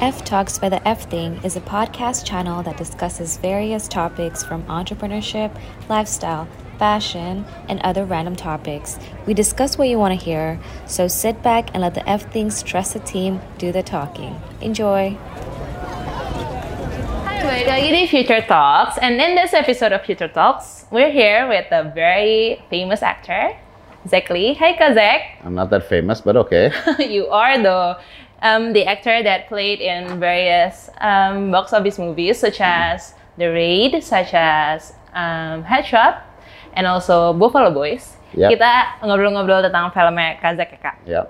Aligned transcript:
F 0.00 0.24
Talks 0.24 0.58
by 0.58 0.70
the 0.70 0.80
F 0.88 1.10
Thing 1.10 1.38
is 1.44 1.56
a 1.56 1.60
podcast 1.60 2.24
channel 2.24 2.62
that 2.62 2.78
discusses 2.78 3.36
various 3.36 3.86
topics 3.86 4.42
from 4.42 4.62
entrepreneurship, 4.62 5.54
lifestyle, 5.90 6.48
fashion, 6.78 7.44
and 7.68 7.80
other 7.80 8.06
random 8.06 8.34
topics. 8.34 8.98
We 9.26 9.34
discuss 9.34 9.76
what 9.76 9.88
you 9.88 9.98
want 9.98 10.18
to 10.18 10.24
hear, 10.24 10.58
so 10.86 11.06
sit 11.06 11.42
back 11.42 11.68
and 11.74 11.82
let 11.82 11.92
the 11.92 12.08
F 12.08 12.32
Thing's 12.32 12.62
trusted 12.62 13.04
team 13.04 13.42
do 13.58 13.72
the 13.72 13.82
talking. 13.82 14.40
Enjoy! 14.62 15.18
Hi, 17.28 17.44
balik 17.44 17.68
lagi 17.68 17.92
di 17.92 18.06
Future 18.08 18.40
Talks, 18.40 18.96
and 19.04 19.20
in 19.20 19.36
this 19.36 19.52
episode 19.52 19.92
of 19.92 20.00
Future 20.00 20.32
Talks, 20.32 20.88
we're 20.88 21.12
here 21.12 21.44
with 21.44 21.68
a 21.76 21.92
very 21.92 22.64
famous 22.72 23.04
actor, 23.04 23.52
Zack 24.08 24.30
Lee. 24.30 24.54
Hey, 24.54 24.80
Kazek. 24.80 25.44
I'm 25.44 25.54
not 25.54 25.68
that 25.68 25.84
famous, 25.84 26.24
but 26.24 26.40
okay. 26.48 26.72
you 27.04 27.28
are 27.28 27.60
the 27.60 28.00
um, 28.42 28.72
the 28.72 28.86
actor 28.86 29.22
that 29.22 29.48
played 29.48 29.80
in 29.80 30.20
various 30.20 30.90
um, 31.00 31.50
box 31.50 31.72
office 31.72 31.98
movies 31.98 32.38
such 32.38 32.60
as 32.60 33.14
The 33.38 33.46
Raid, 33.52 34.02
such 34.02 34.34
as 34.34 34.92
um, 35.14 35.64
Headshot, 35.64 36.22
and 36.74 36.86
also 36.86 37.32
Buffalo 37.32 37.72
Boys. 37.72 38.16
Yep. 38.34 38.54
Kita 38.54 39.02
ngobrol-ngobrol 39.02 39.66
tentang 39.66 39.90
filmnya 39.90 40.38
Kak 40.38 40.54
Zack 40.54 40.70
ya 40.70 40.78
Kak. 40.78 40.96
Yep. 41.06 41.26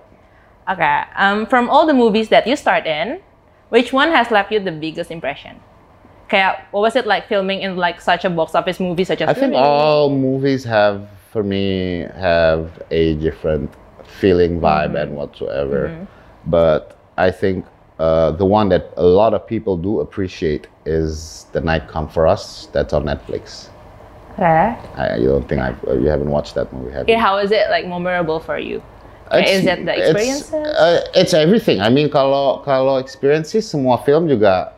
Okay, 0.70 0.98
um, 1.16 1.46
from 1.46 1.66
all 1.72 1.86
the 1.86 1.96
movies 1.96 2.28
that 2.28 2.46
you 2.46 2.54
starred 2.54 2.86
in, 2.86 3.18
which 3.70 3.92
one 3.92 4.12
has 4.12 4.30
left 4.30 4.52
you 4.52 4.60
the 4.60 4.70
biggest 4.70 5.10
impression? 5.10 5.58
Kayak, 6.28 6.70
what 6.70 6.82
was 6.86 6.94
it 6.94 7.08
like 7.08 7.26
filming 7.26 7.62
in 7.62 7.74
like 7.74 7.98
such 7.98 8.22
a 8.24 8.30
box 8.30 8.54
office 8.54 8.78
movie 8.78 9.02
such 9.02 9.20
as 9.20 9.28
I 9.28 9.34
think 9.34 9.54
all 9.54 10.14
movies 10.14 10.62
have, 10.62 11.08
for 11.32 11.42
me, 11.42 12.06
have 12.14 12.70
a 12.92 13.14
different 13.18 13.72
feeling, 14.06 14.60
vibe, 14.60 14.94
and 14.94 15.16
whatsoever. 15.16 16.06
But 16.46 16.99
I 17.20 17.30
think 17.30 17.66
uh, 18.00 18.32
the 18.32 18.46
one 18.46 18.68
that 18.70 18.96
a 18.96 19.04
lot 19.04 19.34
of 19.34 19.46
people 19.46 19.76
do 19.76 20.00
appreciate 20.00 20.66
is 20.86 21.44
The 21.52 21.60
Night 21.60 21.86
Come 21.88 22.08
for 22.08 22.26
Us. 22.26 22.66
That's 22.72 22.92
on 22.96 23.04
Netflix. 23.04 23.68
Okay. 24.34 24.72
I, 24.96 25.16
you 25.20 25.28
don't 25.28 25.46
think 25.46 25.60
I've, 25.60 25.76
you 26.00 26.08
haven't 26.08 26.30
watched 26.30 26.54
that 26.54 26.72
movie, 26.72 26.92
have 26.92 27.08
you? 27.08 27.14
Okay, 27.14 27.20
how 27.20 27.36
is 27.36 27.50
it 27.52 27.68
like 27.68 27.84
memorable 27.86 28.40
for 28.40 28.58
you? 28.58 28.80
Kayak, 29.30 29.46
is 29.46 29.66
it 29.66 29.84
the 29.84 29.94
it's- 30.10 30.52
uh, 30.52 31.00
it's 31.14 31.34
everything. 31.34 31.78
I 31.78 31.86
mean, 31.92 32.08
kalau 32.10 32.64
kalau 32.66 32.98
experiences 32.98 33.68
semua 33.68 34.00
film 34.02 34.26
juga 34.26 34.72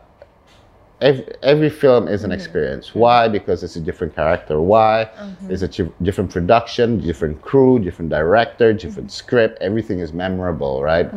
every, 1.03 1.27
every 1.43 1.71
film 1.71 2.07
is 2.09 2.23
an 2.25 2.31
Mm-hmm. 2.31 2.39
experience. 2.41 2.95
Why? 2.95 3.29
Because 3.29 3.63
it's 3.67 3.77
a 3.77 3.83
different 3.83 4.15
character. 4.15 4.63
Why? 4.63 5.11
Mm-hmm. 5.19 5.51
It's 5.53 5.63
a 5.67 5.69
different 6.01 6.31
production, 6.31 7.03
different 7.03 7.43
crew, 7.43 7.79
different 7.83 8.09
director, 8.09 8.73
different 8.73 9.11
Mm-hmm. 9.11 9.21
script. 9.21 9.59
Everything 9.61 9.99
is 9.99 10.15
memorable, 10.15 10.81
right? 10.83 11.11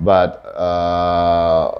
But 0.00 0.42
uh, 0.56 1.70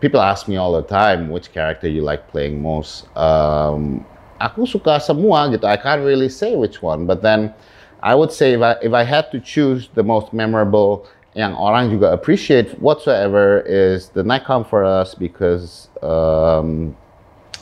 people 0.00 0.20
ask 0.20 0.48
me 0.48 0.56
all 0.56 0.72
the 0.72 0.86
time 0.86 1.28
which 1.30 1.52
character 1.52 1.88
you 1.88 2.02
like 2.02 2.26
playing 2.30 2.62
most. 2.62 3.06
Um, 3.16 4.06
aku 4.40 4.64
suka 4.66 4.98
semua 5.02 5.50
gitu. 5.52 5.66
I 5.68 5.76
can't 5.76 6.02
really 6.02 6.30
say 6.30 6.56
which 6.56 6.80
one, 6.82 7.04
but 7.06 7.20
then 7.22 7.52
I 8.00 8.16
would 8.16 8.32
say 8.32 8.56
if 8.56 8.62
I 8.64 8.72
if 8.80 8.92
I 8.96 9.04
had 9.04 9.28
to 9.36 9.38
choose 9.38 9.92
the 9.92 10.02
most 10.02 10.32
memorable 10.32 11.04
yang 11.34 11.54
orang 11.54 11.90
juga 11.90 12.10
appreciate 12.10 12.74
whatsoever 12.82 13.62
is 13.66 14.10
The 14.10 14.22
Night 14.26 14.42
Come 14.44 14.64
for 14.66 14.82
Us 14.82 15.14
because 15.14 15.88
um, 16.02 16.96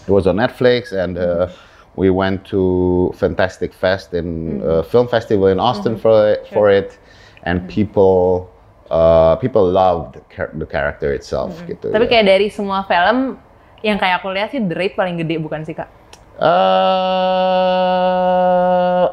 it 0.09 0.13
was 0.13 0.27
on 0.27 0.37
Netflix 0.41 0.93
and 0.93 1.19
uh, 1.19 1.53
we 1.97 2.09
went 2.09 2.49
to 2.49 3.13
Fantastic 3.17 3.75
Fest 3.75 4.15
in 4.15 4.63
uh, 4.65 4.83
film 4.83 5.09
festival 5.09 5.49
in 5.49 5.61
Austin 5.61 5.99
for 6.01 6.33
it, 6.33 6.49
for 6.49 6.71
it 6.73 6.97
and 7.45 7.69
people 7.69 8.49
uh, 8.91 9.37
people 9.37 9.69
loved 9.69 10.17
the 10.17 10.23
char- 10.33 10.53
the 10.57 10.65
character 10.65 11.13
itself 11.13 11.53
gitu. 11.69 11.93
Tapi 11.93 12.09
ya. 12.09 12.11
kayak 12.11 12.25
dari 12.25 12.49
semua 12.49 12.89
film 12.89 13.37
yang 13.85 14.01
kayak 14.01 14.25
aku 14.25 14.33
lihat 14.33 14.49
sih 14.49 14.65
The 14.65 14.77
Raid 14.81 14.97
paling 14.97 15.21
gede 15.21 15.37
bukan 15.45 15.61
sih 15.69 15.77
kak? 15.77 15.93
Uh, 16.39 16.49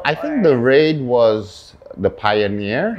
I 0.06 0.14
think 0.14 0.46
the 0.46 0.54
raid 0.56 1.02
was 1.02 1.74
the 1.98 2.06
pioneer. 2.06 2.94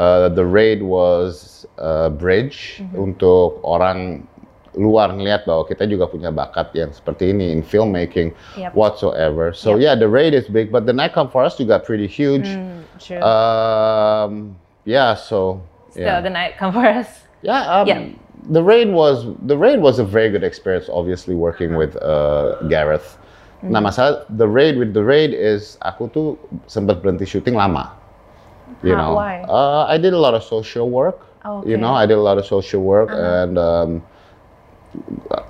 Uh, 0.00 0.32
the 0.32 0.40
raid 0.40 0.80
was 0.80 1.68
a 1.76 2.08
bridge 2.08 2.80
untuk 2.96 3.60
orang 3.60 4.24
luar 4.72 5.12
ngelihat 5.12 5.44
bahwa 5.44 5.68
kita 5.68 5.84
juga 5.84 6.08
punya 6.08 6.32
bakat 6.32 6.72
yang 6.72 6.88
seperti 6.88 7.36
ini 7.36 7.52
in 7.52 7.60
filmmaking 7.60 8.32
Yep. 8.56 8.72
whatsoever. 8.72 9.52
So 9.52 9.76
yeah, 9.76 9.92
the 9.92 10.08
raid 10.08 10.32
is 10.32 10.48
big, 10.48 10.72
but 10.72 10.88
the 10.88 10.96
night 10.96 11.12
come 11.12 11.28
for 11.28 11.44
us 11.44 11.60
juga 11.60 11.84
pretty 11.84 12.08
huge. 12.08 12.48
Sure. 12.96 13.20
Um, 13.20 14.56
yeah, 14.88 15.12
so 15.12 15.60
Still, 15.90 16.06
yeah. 16.06 16.20
The 16.22 16.30
Night 16.30 16.54
Come 16.56 16.72
For 16.72 16.86
Us. 16.86 17.26
Yeah, 17.42 17.66
um, 17.66 17.86
Yeah. 17.88 18.14
the 18.48 18.62
raid 18.62 18.94
was 18.94 19.26
the 19.42 19.58
raid 19.58 19.82
was 19.82 19.98
a 19.98 20.06
very 20.06 20.30
good 20.30 20.46
experience. 20.46 20.88
Obviously, 20.88 21.34
working 21.34 21.74
with 21.74 21.98
uh, 21.98 22.62
Gareth. 22.70 23.18
Mm-hmm. 23.60 23.74
Nah, 23.74 23.82
masalah 23.84 24.24
the 24.30 24.48
raid 24.48 24.78
with 24.78 24.94
the 24.94 25.02
raid 25.04 25.34
is 25.34 25.76
aku 25.84 26.08
tuh 26.08 26.38
sempat 26.70 27.02
berhenti 27.04 27.26
syuting 27.28 27.58
lama. 27.58 27.92
You 28.82 28.96
know, 28.96 29.14
why? 29.16 29.44
Uh, 29.48 29.84
I 29.88 29.98
did 29.98 30.12
a 30.14 30.18
lot 30.18 30.34
of 30.34 30.42
social 30.42 30.88
work. 30.90 31.26
Oh, 31.44 31.60
You 31.64 31.76
okay. 31.76 31.80
know, 31.80 31.92
I 31.92 32.06
did 32.06 32.16
a 32.16 32.24
lot 32.24 32.38
of 32.38 32.46
social 32.46 32.82
work, 32.82 33.10
Uh-huh. 33.12 33.20
and 33.44 33.58
um, 33.58 33.90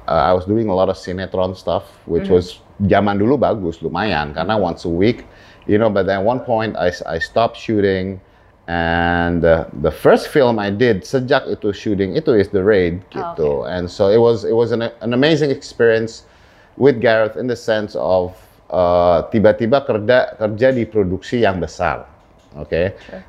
I 0.08 0.32
was 0.32 0.44
doing 0.44 0.69
a 0.69 0.75
lot 0.75 0.88
of 0.88 0.97
sinetron 0.97 1.56
stuff, 1.56 1.84
which 2.06 2.26
Mm-hmm. 2.26 2.34
was 2.34 2.60
zaman 2.88 3.19
dulu 3.19 3.38
bagus, 3.38 3.78
lumayan, 3.78 4.34
karena 4.34 4.59
once 4.59 4.84
a 4.84 4.88
week, 4.91 5.25
you 5.70 5.78
know. 5.78 5.88
But 5.88 6.06
then 6.10 6.20
at 6.20 6.25
one 6.26 6.41
point, 6.42 6.75
I 6.76 6.91
I 7.06 7.19
stopped 7.22 7.56
shooting, 7.56 8.19
and 8.66 9.44
uh, 9.47 9.70
the 9.80 9.91
first 9.94 10.28
film 10.28 10.59
I 10.59 10.70
did 10.75 11.06
sejak 11.06 11.47
itu 11.47 11.70
shooting 11.72 12.19
itu 12.19 12.34
is 12.34 12.50
the 12.50 12.66
raid 12.66 13.06
Oh, 13.14 13.38
gitu, 13.38 13.62
and 13.70 13.86
so 13.86 14.10
it 14.10 14.19
was 14.19 14.42
it 14.42 14.54
was 14.59 14.75
an 14.75 14.91
an 15.00 15.14
amazing 15.14 15.54
experience 15.54 16.26
with 16.75 16.98
Gareth 16.98 17.38
in 17.38 17.47
the 17.47 17.56
sense 17.56 17.94
of 17.94 18.34
uh, 18.75 19.22
tiba-tiba 19.30 19.86
kerja 19.86 20.34
kerja 20.34 20.69
di 20.75 20.82
produksi 20.84 21.47
yang 21.47 21.62
besar, 21.62 22.09
oke? 22.56 22.83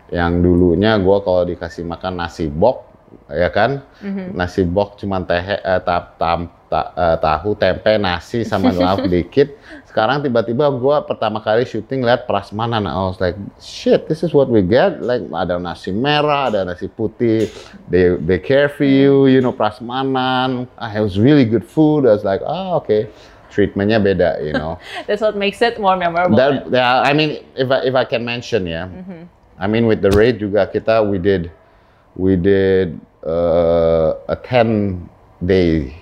Yang 0.09 0.33
dulunya 0.39 0.97
gue 0.97 1.17
kalau 1.21 1.43
dikasih 1.43 1.83
makan 1.83 2.17
nasi 2.17 2.47
bok, 2.47 2.87
ya 3.27 3.51
kan, 3.51 3.83
nasi 4.31 4.63
bok 4.63 4.95
cuma 4.95 5.19
teh, 5.21 5.39
eh, 5.39 5.81
tap, 5.83 6.15
tam, 6.15 6.47
ta- 6.67 6.91
eh, 6.95 7.17
tahu, 7.19 7.55
tempe, 7.55 7.95
nasi 7.95 8.43
sama 8.43 8.71
lauk 8.75 9.03
dikit. 9.05 9.55
Sekarang 9.87 10.23
tiba-tiba 10.23 10.71
gue 10.71 10.95
pertama 11.03 11.43
kali 11.43 11.67
syuting 11.67 11.99
lihat 12.03 12.23
prasmanan, 12.23 12.87
I 12.87 12.95
was 13.03 13.19
like, 13.19 13.35
shit, 13.59 14.07
this 14.07 14.23
is 14.23 14.31
what 14.31 14.47
we 14.47 14.63
get. 14.63 15.03
Like 15.03 15.27
ada 15.27 15.59
nasi 15.59 15.91
merah, 15.91 16.47
ada 16.47 16.63
nasi 16.63 16.87
putih, 16.87 17.51
they 17.91 18.15
they 18.15 18.39
care 18.39 18.71
for 18.71 18.87
you, 18.87 19.27
you 19.27 19.43
know, 19.43 19.51
prasmanan. 19.51 20.71
Ah, 20.79 20.91
it 20.95 21.03
was 21.03 21.19
really 21.19 21.43
good 21.43 21.67
food. 21.67 22.07
I 22.07 22.15
was 22.15 22.23
like, 22.23 22.39
oh 22.47 22.79
okay, 22.79 23.11
treatmentnya 23.51 23.99
beda, 23.99 24.39
you 24.39 24.55
know. 24.55 24.79
That's 25.07 25.21
what 25.21 25.35
makes 25.35 25.59
it 25.61 25.75
more 25.77 25.99
memorable. 25.99 26.39
That, 26.39 26.71
yeah, 26.71 27.03
I 27.03 27.11
mean, 27.11 27.43
if 27.59 27.67
I 27.67 27.83
if 27.83 27.93
I 27.93 28.07
can 28.07 28.23
mention 28.23 28.65
ya, 28.65 28.87
I 29.59 29.67
mean 29.67 29.85
with 29.85 29.99
the 29.99 30.15
raid 30.15 30.39
juga 30.39 30.71
kita 30.71 31.03
we 31.03 31.19
did 31.19 31.51
we 32.15 32.39
did 32.39 32.95
uh, 33.27 34.17
a 34.27 34.35
10 34.35 35.09
day 35.45 35.93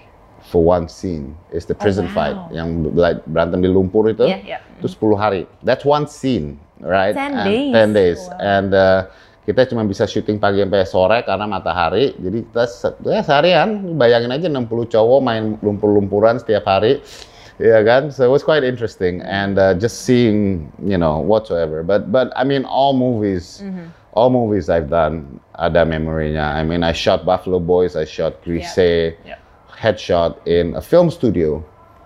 for 0.50 0.64
one 0.64 0.88
scene. 0.90 1.36
It's 1.52 1.66
the 1.66 1.76
prison 1.76 2.10
wow. 2.12 2.16
fight 2.16 2.38
yang 2.56 2.90
bela- 2.90 3.22
berantem 3.30 3.62
di 3.62 3.70
lumpur 3.70 4.10
itu. 4.10 4.26
Yeah, 4.26 4.60
yeah. 4.60 4.62
Itu 4.82 4.90
10 4.90 5.20
hari. 5.20 5.42
That's 5.62 5.86
one 5.86 6.10
scene, 6.10 6.58
right? 6.82 7.14
10 7.14 7.36
And 7.36 7.46
days. 7.46 7.74
10 7.74 7.94
days. 7.94 8.20
Wow. 8.26 8.38
And 8.42 8.70
uh, 8.74 9.00
kita 9.46 9.66
cuma 9.70 9.86
bisa 9.86 10.06
syuting 10.06 10.38
pagi 10.38 10.62
sampai 10.62 10.86
sore 10.86 11.20
karena 11.26 11.46
matahari. 11.46 12.14
Jadi 12.18 12.46
kita 12.50 12.66
ya 13.06 13.22
seharian, 13.22 13.98
bayangin 13.98 14.34
aja 14.34 14.48
60 14.50 14.94
cowok 14.94 15.20
main 15.22 15.58
lumpur-lumpuran 15.62 16.42
setiap 16.42 16.66
hari. 16.70 17.02
Yeah, 17.60 17.84
kan? 17.84 18.08
So 18.12 18.24
it 18.24 18.32
was 18.32 18.42
quite 18.42 18.64
interesting 18.64 19.20
and 19.22 19.60
uh, 19.60 19.76
just 19.76 20.08
seeing, 20.08 20.72
you 20.80 20.98
know, 20.98 21.20
whatsoever. 21.20 21.84
But 21.84 22.08
but 22.08 22.32
I 22.36 22.48
mean, 22.48 22.64
all 22.64 22.96
movies, 22.96 23.60
all 24.16 24.32
movies 24.32 24.72
I've 24.72 24.88
done 24.88 25.44
ada 25.60 25.84
memorinya. 25.84 26.56
I 26.56 26.64
mean, 26.64 26.88
I 26.88 26.96
shot 26.96 27.28
Buffalo 27.28 27.60
Boys, 27.60 28.00
I 28.00 28.08
shot 28.08 28.40
Grise, 28.48 28.80
Yeah. 29.28 29.44
Headshot 29.76 30.40
in 30.48 30.76
a 30.76 30.82
film 30.82 31.12
studio 31.12 31.64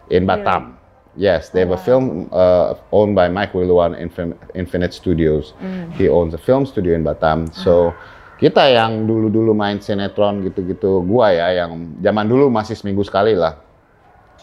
in 0.10 0.26
Batam. 0.26 0.74
Yes, 1.14 1.50
they 1.50 1.62
have 1.62 1.70
a 1.70 1.78
wow. 1.78 1.86
film 1.86 2.06
uh, 2.34 2.74
owned 2.90 3.14
by 3.14 3.30
Mike 3.30 3.54
Wiluan 3.54 3.94
Infin- 3.94 4.38
Infinite 4.58 4.94
Studios. 4.94 5.54
He 5.94 6.10
owns 6.10 6.34
a 6.34 6.42
film 6.42 6.66
studio 6.66 6.98
in 6.98 7.06
Batam. 7.06 7.54
So 7.54 7.94
kita 8.42 8.74
yang 8.74 9.06
dulu-dulu 9.06 9.54
main 9.54 9.78
sinetron 9.78 10.42
gitu-gitu, 10.42 11.06
gua 11.06 11.30
ya 11.30 11.66
yang 11.66 11.94
zaman 12.02 12.26
dulu 12.26 12.50
masih 12.50 12.74
seminggu 12.74 13.06
sekali 13.06 13.38
lah. 13.38 13.62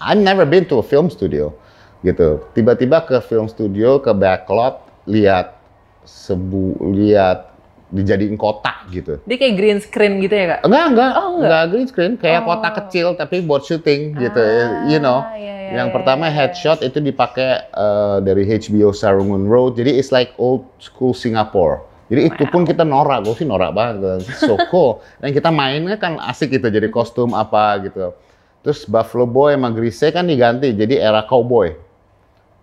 I've 0.00 0.18
never 0.18 0.48
been 0.48 0.64
to 0.72 0.80
a 0.80 0.84
film 0.84 1.12
studio 1.12 1.52
gitu. 2.00 2.40
Tiba-tiba 2.56 3.04
ke 3.04 3.20
film 3.20 3.44
studio, 3.46 4.00
ke 4.00 4.10
backlot, 4.10 4.80
lihat 5.04 5.60
sebu 6.08 6.80
lihat 6.96 7.52
dijadiin 7.90 8.38
kotak 8.38 8.86
gitu. 8.88 9.18
Dia 9.26 9.36
kayak 9.36 9.54
green 9.58 9.78
screen 9.82 10.22
gitu 10.22 10.32
ya 10.32 10.46
kak? 10.56 10.60
Enggak, 10.64 10.84
enggak, 10.94 11.12
Oh, 11.18 11.30
enggak? 11.42 11.64
green 11.68 11.86
screen, 11.90 12.12
kayak 12.16 12.46
Oh. 12.46 12.54
kotak 12.54 12.72
kecil 12.86 13.18
tapi 13.18 13.42
buat 13.42 13.66
syuting 13.66 14.14
gitu, 14.16 14.40
you 14.86 15.02
know. 15.02 15.26
Ah, 15.26 15.34
iya, 15.34 15.54
iya, 15.68 15.70
yang 15.82 15.88
iya, 15.90 15.94
pertama 15.94 16.30
iya. 16.30 16.34
headshot 16.48 16.80
itu 16.80 17.02
dipakai 17.02 17.66
uh, 17.74 18.22
dari 18.22 18.46
HBO 18.46 18.94
Sarungun 18.94 19.50
Road, 19.50 19.74
jadi 19.74 19.90
it's 19.92 20.14
like 20.14 20.32
old 20.38 20.64
school 20.78 21.12
Singapore. 21.12 21.82
Jadi 22.10 22.26
itu 22.26 22.42
pun 22.50 22.66
kita 22.66 22.82
norak, 22.82 23.22
gue 23.22 23.34
sih 23.38 23.46
norak 23.46 23.70
banget. 23.70 24.26
So 24.38 24.58
cool. 24.70 24.98
Dan 25.22 25.30
kita 25.30 25.50
mainnya 25.50 25.94
kan 25.94 26.18
asik 26.18 26.50
gitu, 26.50 26.66
jadi 26.66 26.90
kostum 26.90 27.34
apa 27.34 27.78
gitu. 27.86 28.14
Terus 28.60 28.84
Buffalo 28.84 29.24
Boy 29.24 29.56
sama 29.56 29.72
Grise 29.72 30.12
kan 30.12 30.28
diganti, 30.28 30.76
jadi 30.76 31.00
era 31.00 31.24
cowboy. 31.24 31.72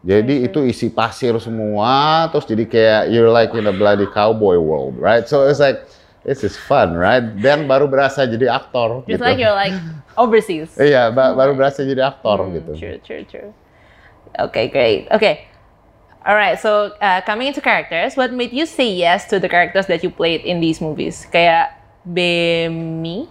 Jadi 0.06 0.46
itu 0.46 0.62
isi 0.64 0.94
pasir 0.94 1.34
semua, 1.42 2.30
terus 2.30 2.46
jadi 2.46 2.64
kayak 2.70 3.02
you're 3.10 3.34
like 3.34 3.52
in 3.58 3.66
a 3.66 3.74
bloody 3.74 4.06
cowboy 4.14 4.56
world, 4.56 4.94
right? 5.02 5.26
So 5.26 5.50
it's 5.50 5.58
like 5.58 5.90
this 6.22 6.46
is 6.46 6.54
fun, 6.54 6.94
right? 6.94 7.26
Dan 7.42 7.66
baru 7.66 7.90
berasa 7.90 8.30
jadi 8.30 8.46
aktor. 8.46 9.04
Just 9.10 9.20
gitu. 9.20 9.26
like 9.26 9.42
you're 9.42 9.58
like 9.58 9.74
overseas. 10.22 10.78
Iya, 10.78 11.10
ba- 11.10 11.34
baru 11.34 11.58
berasa 11.58 11.82
jadi 11.82 12.08
aktor 12.14 12.46
Hmm, 12.46 12.54
gitu. 12.56 12.72
True, 12.78 12.98
true, 13.02 13.24
true. 13.26 13.50
Okay, 14.38 14.70
great. 14.70 15.10
Okay. 15.10 15.50
All 16.28 16.36
right, 16.36 16.60
so 16.60 16.92
uh, 17.00 17.24
coming 17.24 17.50
into 17.50 17.64
characters, 17.64 18.16
what 18.20 18.36
made 18.36 18.52
you 18.52 18.68
say 18.68 18.88
yes 18.88 19.26
to 19.32 19.40
the 19.40 19.48
characters 19.48 19.88
that 19.88 20.04
you 20.04 20.12
played 20.12 20.44
in 20.44 20.60
these 20.62 20.78
movies? 20.84 21.26
Kayak 21.32 21.74
Bemi? 22.04 23.26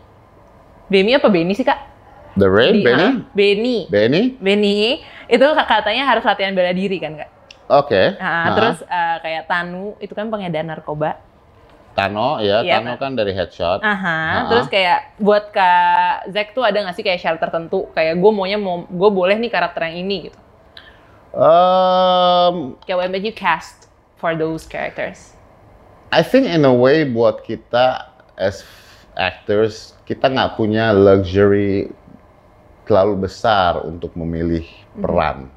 Bemi 0.89 1.13
apa 1.13 1.29
Beni 1.29 1.53
sih, 1.53 1.65
Kak? 1.65 1.96
The 2.37 2.49
Raid, 2.49 2.75
Di- 2.77 2.85
Benny? 2.85 3.09
Beni. 3.33 3.77
Benny? 3.89 4.23
Beni, 4.37 5.01
itu 5.27 5.47
katanya 5.57 6.05
harus 6.07 6.21
latihan 6.21 6.53
bela 6.53 6.71
diri 6.71 7.01
kan, 7.01 7.17
Kak? 7.17 7.31
Oke. 7.67 8.15
Nah, 8.17 8.45
Ah. 8.45 8.55
terus 8.55 8.79
uh, 8.83 9.17
kayak 9.19 9.49
Tanu, 9.49 9.97
itu 9.99 10.13
kan 10.13 10.29
pengedar 10.29 10.63
narkoba. 10.63 11.17
Tano 11.97 12.37
ya, 12.39 12.61
Iya, 12.61 12.79
Tano 12.79 13.01
kan 13.01 13.17
dari 13.17 13.33
headshot. 13.33 13.81
Aha, 13.81 14.21
Ah. 14.37 14.43
terus 14.53 14.69
kayak 14.69 15.17
buat 15.17 15.49
Kak 15.49 16.29
Zack 16.29 16.53
tuh 16.53 16.61
ada 16.61 16.77
nggak 16.79 16.93
sih 16.93 17.01
kayak 17.01 17.19
syarat 17.19 17.41
tertentu? 17.41 17.89
Kayak 17.91 18.21
gue 18.21 18.31
maunya 18.31 18.61
mau, 18.61 18.85
gue 18.85 19.11
boleh 19.11 19.35
nih 19.35 19.49
karakter 19.49 19.89
yang 19.89 20.05
ini 20.05 20.29
gitu. 20.29 20.39
Um, 21.33 22.77
Kayak 22.83 22.97
what 22.99 23.11
made 23.11 23.21
you 23.23 23.33
cast 23.33 23.89
for 24.17 24.33
those 24.33 24.65
characters? 24.65 25.37
I 26.09 26.21
think 26.21 26.47
in 26.47 26.63
a 26.63 26.73
way 26.73 27.05
buat 27.05 27.43
kita 27.43 28.09
as 28.37 28.65
actors 29.13 29.97
kita 30.05 30.29
nggak 30.29 30.55
punya 30.55 30.93
luxury 30.93 31.93
terlalu 32.87 33.27
besar 33.27 33.83
untuk 33.83 34.15
memilih 34.15 34.65
peran 34.97 35.51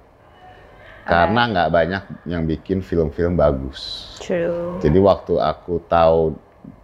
karena 1.06 1.42
nggak 1.50 1.70
banyak 1.74 2.04
yang 2.30 2.46
bikin 2.46 2.86
film-film 2.86 3.34
bagus. 3.34 4.14
True. 4.22 4.78
Jadi 4.78 5.00
waktu 5.02 5.42
aku 5.42 5.82
tahu 5.90 6.38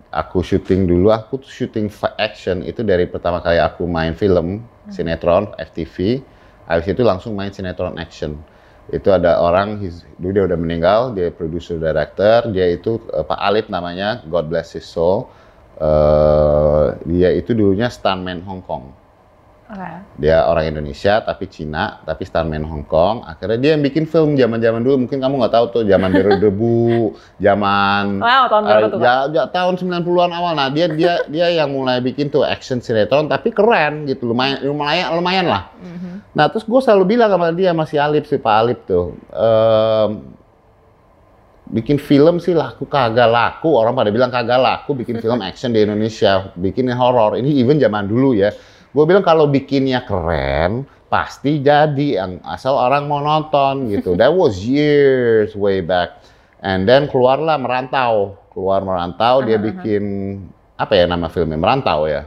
aku 0.10 0.40
syuting 0.42 0.90
dulu, 0.90 1.14
aku 1.14 1.44
tuh 1.44 1.52
syuting 1.52 1.92
action 2.18 2.66
itu 2.66 2.82
dari 2.82 3.06
pertama 3.06 3.44
kali 3.44 3.62
aku 3.62 3.86
main 3.86 4.18
film 4.18 4.66
sinetron 4.90 5.54
FTV, 5.58 6.22
habis 6.66 6.88
itu 6.90 7.02
langsung 7.06 7.38
main 7.38 7.54
sinetron 7.54 7.98
action. 8.02 8.38
Itu 8.90 9.10
ada 9.10 9.42
orang, 9.42 9.82
his- 9.82 10.06
dulu 10.22 10.30
dia 10.34 10.46
udah 10.46 10.60
meninggal, 10.62 11.00
dia 11.18 11.34
producer 11.34 11.78
director, 11.78 12.50
dia 12.54 12.70
itu 12.70 13.02
eh, 13.14 13.26
Pak 13.26 13.40
Alip 13.42 13.66
namanya, 13.70 14.22
God 14.26 14.50
bless 14.50 14.74
his 14.74 14.86
soul. 14.86 15.30
Eh, 15.76 16.88
dia 17.06 17.30
itu 17.36 17.52
dulunya 17.54 17.92
stuntman 17.92 18.42
Hong 18.48 18.64
Kong. 18.64 19.05
Dia 20.22 20.46
orang 20.46 20.70
Indonesia 20.70 21.26
tapi 21.26 21.50
Cina, 21.50 21.98
tapi 22.06 22.22
stuntman 22.22 22.62
Hong 22.70 22.86
Kong. 22.86 23.26
Akhirnya 23.26 23.58
dia 23.58 23.72
yang 23.74 23.82
bikin 23.82 24.06
film 24.06 24.38
zaman-zaman 24.38 24.86
dulu. 24.86 25.10
Mungkin 25.10 25.18
kamu 25.18 25.42
nggak 25.42 25.54
tahu 25.58 25.66
tuh 25.74 25.84
zaman 25.90 26.14
Debu, 26.44 27.18
zaman 27.42 28.22
Wow, 28.22 28.46
tahun 28.46 28.64
berapa 28.70 28.88
tuh, 28.94 29.00
Kak? 29.02 29.06
ya, 29.06 29.16
ya, 29.34 29.44
tahun 29.50 29.74
90-an 29.82 30.32
awal. 30.38 30.54
Nah, 30.54 30.70
dia 30.70 30.86
dia 30.94 31.26
dia 31.26 31.48
yang 31.50 31.74
mulai 31.74 31.98
bikin 31.98 32.30
tuh 32.30 32.46
action 32.46 32.78
sinetron 32.78 33.26
tapi 33.26 33.50
keren 33.50 34.06
gitu. 34.06 34.30
Lumayan 34.30 34.62
lumayan 34.62 35.10
lumayan 35.18 35.46
lah. 35.50 35.74
Mm-hmm. 35.82 36.14
Nah, 36.38 36.46
terus 36.54 36.64
gue 36.70 36.82
selalu 36.86 37.18
bilang 37.18 37.34
sama 37.34 37.50
dia 37.50 37.74
masih 37.74 37.98
Alip 37.98 38.30
si 38.30 38.38
Pak 38.38 38.54
Alip 38.54 38.80
tuh. 38.86 39.18
ehm, 39.34 40.12
bikin 41.66 41.98
film 41.98 42.38
sih 42.38 42.54
laku 42.54 42.86
kagak 42.86 43.26
laku 43.26 43.74
orang 43.74 43.98
pada 43.98 44.14
bilang 44.14 44.30
kagak 44.30 44.62
laku 44.62 44.94
bikin 44.94 45.18
film 45.18 45.42
action 45.42 45.74
di 45.74 45.82
Indonesia 45.82 46.54
bikin 46.54 46.94
horor 46.94 47.42
ini 47.42 47.58
even 47.58 47.82
zaman 47.82 48.06
dulu 48.06 48.38
ya 48.38 48.54
gue 48.96 49.04
bilang 49.04 49.28
kalau 49.28 49.52
bikinnya 49.52 50.08
keren 50.08 50.88
pasti 51.12 51.60
jadi 51.60 52.24
yang 52.24 52.40
asal 52.48 52.80
orang 52.80 53.12
mau 53.12 53.20
nonton 53.20 53.92
gitu. 53.92 54.16
That 54.16 54.32
was 54.32 54.64
years 54.64 55.52
way 55.52 55.84
back. 55.84 56.16
And 56.64 56.88
then 56.88 57.12
keluarlah 57.12 57.60
merantau. 57.60 58.40
Keluar 58.56 58.88
merantau 58.88 59.44
dia 59.44 59.60
bikin 59.60 60.04
apa 60.80 60.96
ya 60.96 61.12
nama 61.12 61.28
filmnya? 61.28 61.60
Merantau 61.60 62.08
ya? 62.08 62.24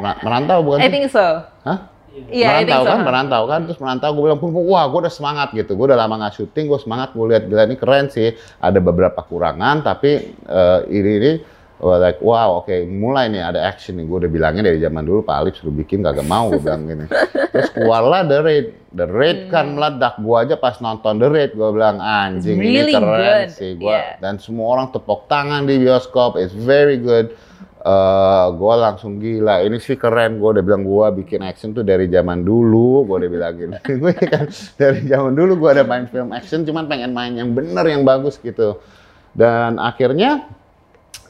Mer- 0.00 0.20
merantau 0.24 0.64
bukan 0.64 0.80
I 0.80 0.88
think 0.88 1.12
so. 1.12 1.44
Hah? 1.68 1.92
Iya, 2.26 2.64
think 2.64 2.72
merantau 2.72 2.82
so. 2.82 2.88
kan, 2.90 2.98
merantau 3.06 3.42
kan, 3.46 3.60
terus 3.68 3.78
merantau 3.78 4.10
gue 4.10 4.22
bilang, 4.26 4.40
wah 4.42 4.84
gue 4.90 5.00
udah 5.06 5.14
semangat 5.14 5.54
gitu, 5.54 5.78
gue 5.78 5.86
udah 5.86 5.98
lama 5.98 6.18
nggak 6.18 6.34
syuting, 6.34 6.66
gue 6.66 6.80
semangat, 6.82 7.14
gue 7.14 7.26
lihat 7.30 7.46
gila 7.46 7.62
ini 7.70 7.76
keren 7.78 8.10
sih, 8.10 8.34
ada 8.58 8.78
beberapa 8.82 9.22
kurangan, 9.22 9.86
tapi 9.86 10.34
eh, 10.34 10.80
ini 10.90 11.10
ini 11.22 11.32
like 11.78 12.18
wow 12.18 12.58
oke 12.58 12.74
mulai 12.90 13.30
nih 13.30 13.38
ada 13.38 13.62
action 13.62 13.96
nih, 13.96 14.04
gue 14.04 14.26
udah 14.26 14.30
bilangnya 14.30 14.66
dari 14.66 14.82
zaman 14.82 15.06
dulu 15.06 15.22
Pak 15.22 15.36
Alip 15.38 15.54
suruh 15.54 15.70
bikin 15.70 16.02
kagak 16.02 16.26
mau 16.26 16.50
gue 16.50 16.58
bilang 16.58 16.90
gini, 16.90 17.06
terus 17.54 17.70
keluarlah 17.70 18.26
The 18.26 18.38
Raid, 18.42 18.66
The 18.98 19.06
Raid 19.06 19.38
kan 19.54 19.78
meledak, 19.78 20.18
gue 20.18 20.36
aja 20.36 20.58
pas 20.58 20.74
nonton 20.82 21.22
The 21.22 21.28
Raid 21.30 21.52
gue 21.54 21.70
bilang 21.70 22.02
anjing 22.02 22.58
Hmm. 22.58 22.66
Really 22.66 22.90
ini 22.90 22.98
keren 22.98 23.22
good, 23.22 23.48
sih, 23.54 23.70
gue 23.78 23.94
yeah. 23.94 24.18
dan 24.18 24.42
semua 24.42 24.74
orang 24.74 24.90
tepuk 24.90 25.30
tangan 25.30 25.70
di 25.70 25.78
bioskop, 25.78 26.34
it's 26.34 26.50
very 26.52 26.98
good. 26.98 27.30
eh 27.78 28.46
gue 28.58 28.74
langsung 28.74 29.22
gila, 29.22 29.62
ini 29.62 29.78
sih 29.78 29.94
keren. 29.94 30.42
Gue 30.42 30.50
udah 30.50 30.64
bilang 30.66 30.82
gue 30.82 31.06
bikin 31.22 31.46
action 31.46 31.70
tuh 31.70 31.86
dari 31.86 32.10
zaman 32.10 32.42
dulu. 32.42 33.06
Gue 33.06 33.22
udah 33.22 33.30
bilang 33.30 33.54
gini, 33.54 33.78
gue 34.02 34.12
kan 34.26 34.50
dari 34.74 35.06
zaman 35.06 35.32
dulu 35.38 35.62
gue 35.62 35.70
ada 35.78 35.84
main 35.86 36.10
film 36.10 36.34
action, 36.34 36.66
cuman 36.66 36.90
pengen 36.90 37.14
main 37.14 37.38
yang 37.38 37.54
bener, 37.54 37.86
yang 37.86 38.02
bagus 38.02 38.34
gitu. 38.42 38.82
Dan 39.30 39.78
akhirnya, 39.78 40.50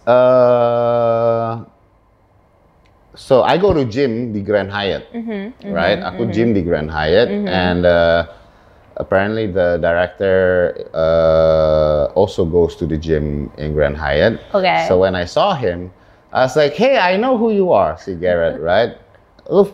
eh 0.09 1.53
so 3.19 3.43
I 3.43 3.59
go 3.59 3.75
to 3.75 3.85
gym 3.85 4.33
di 4.33 4.41
Grand 4.41 4.71
Hyatt, 4.71 5.11
Mm-hmm, 5.13 5.75
right? 5.75 5.99
Aku 5.99 6.31
gym 6.31 6.55
di 6.55 6.63
Grand 6.63 6.87
Hyatt, 6.89 7.29
and 7.29 7.83
uh, 7.85 8.31
apparently 8.97 9.51
the 9.51 9.83
director 9.83 10.71
uh, 10.95 12.15
also 12.15 12.47
goes 12.47 12.79
to 12.79 12.87
the 12.87 12.97
gym 12.97 13.51
in 13.59 13.75
Grand 13.75 13.99
Hyatt. 13.99 14.39
Okay. 14.55 14.87
So 14.87 15.03
when 15.03 15.19
I 15.19 15.27
saw 15.27 15.59
him, 15.59 15.91
I 16.31 16.47
was 16.47 16.55
like, 16.55 16.79
"Hey, 16.79 16.95
I 16.95 17.19
know 17.19 17.35
who 17.35 17.51
you 17.51 17.75
are, 17.75 17.99
si 17.99 18.15
Garrett, 18.15 18.63
right? 18.63 18.95
Lu 19.51 19.67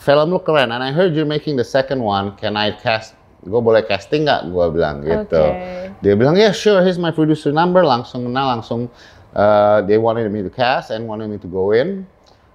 film 0.00 0.34
lu 0.34 0.42
keren, 0.42 0.74
and 0.74 0.82
I 0.82 0.90
heard 0.90 1.14
you're 1.14 1.28
making 1.28 1.54
the 1.54 1.64
second 1.66 2.02
one. 2.02 2.34
Can 2.40 2.58
I 2.58 2.74
cast? 2.74 3.14
Gue 3.44 3.60
boleh 3.60 3.84
casting 3.84 4.24
nggak? 4.24 4.48
Gue 4.48 4.66
bilang 4.72 5.04
gitu. 5.04 5.36
Okay. 5.36 5.92
Dia 6.00 6.16
bilang, 6.16 6.32
yeah, 6.34 6.50
sure. 6.50 6.80
Here's 6.80 6.96
my 6.96 7.12
producer 7.12 7.52
number. 7.52 7.84
Langsung 7.84 8.24
kenal, 8.24 8.56
langsung. 8.56 8.88
Uh, 9.34 9.82
they 9.82 9.98
wanted 9.98 10.30
me 10.30 10.46
to 10.46 10.50
cast 10.50 10.94
and 10.94 11.10
wanted 11.10 11.26
me 11.26 11.38
to 11.42 11.50
go 11.50 11.74
in. 11.74 12.06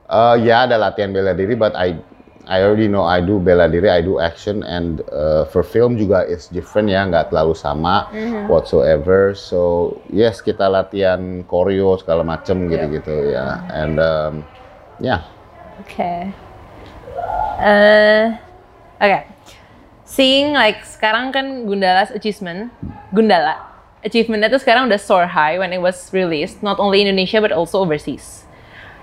Uh, 0.10 0.40
ya 0.40 0.66
ada 0.66 0.80
latihan 0.80 1.12
bela 1.14 1.36
diri, 1.36 1.54
but 1.54 1.76
I 1.78 2.00
I 2.50 2.66
already 2.66 2.90
know 2.90 3.06
I 3.06 3.22
do 3.22 3.38
bela 3.38 3.70
diri, 3.70 3.94
I 3.94 4.02
do 4.02 4.18
action, 4.18 4.66
and 4.66 5.06
uh, 5.14 5.46
for 5.54 5.62
film 5.62 6.02
juga 6.02 6.26
is 6.26 6.50
different 6.50 6.90
ya, 6.90 7.06
nggak 7.06 7.30
terlalu 7.30 7.54
sama 7.54 8.10
whatsoever. 8.50 9.38
So 9.38 9.94
yes 10.10 10.42
kita 10.42 10.66
latihan 10.66 11.46
choreo 11.46 11.94
segala 12.02 12.26
macem 12.26 12.66
gitu-gitu 12.72 13.38
ya, 13.38 13.62
and 13.70 14.02
um, 14.02 14.34
yeah. 14.98 15.30
Okay. 15.86 16.34
Uh, 17.62 18.34
okay. 18.98 19.30
Seeing 20.10 20.58
like 20.58 20.82
sekarang 20.90 21.30
kan 21.30 21.70
Gundala's 21.70 22.10
achievement, 22.10 22.74
Gundala 23.14 23.69
achievementnya 24.06 24.48
tuh 24.48 24.62
sekarang 24.64 24.88
udah 24.88 25.00
soar 25.00 25.28
high 25.28 25.60
when 25.60 25.74
it 25.74 25.82
was 25.84 26.12
released, 26.16 26.64
not 26.64 26.80
only 26.80 27.02
in 27.02 27.08
Indonesia 27.08 27.42
but 27.42 27.52
also 27.52 27.80
overseas. 27.80 28.46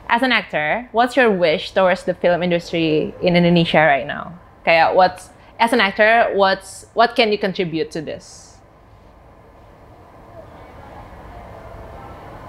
As 0.08 0.22
an 0.22 0.30
actor, 0.30 0.88
what's 0.92 1.16
your 1.16 1.30
wish 1.30 1.72
towards 1.74 2.04
the 2.04 2.14
film 2.14 2.42
industry 2.42 3.12
in 3.20 3.34
Indonesia 3.34 3.82
right 3.82 4.06
now? 4.06 4.38
Kayak 4.64 4.94
what's 4.94 5.30
as 5.58 5.72
an 5.72 5.80
actor, 5.80 6.30
what's 6.34 6.86
what 6.94 7.16
can 7.16 7.32
you 7.32 7.38
contribute 7.38 7.90
to 7.90 8.00
this? 8.00 8.58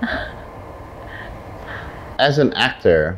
As 2.20 2.38
an 2.42 2.54
actor, 2.54 3.18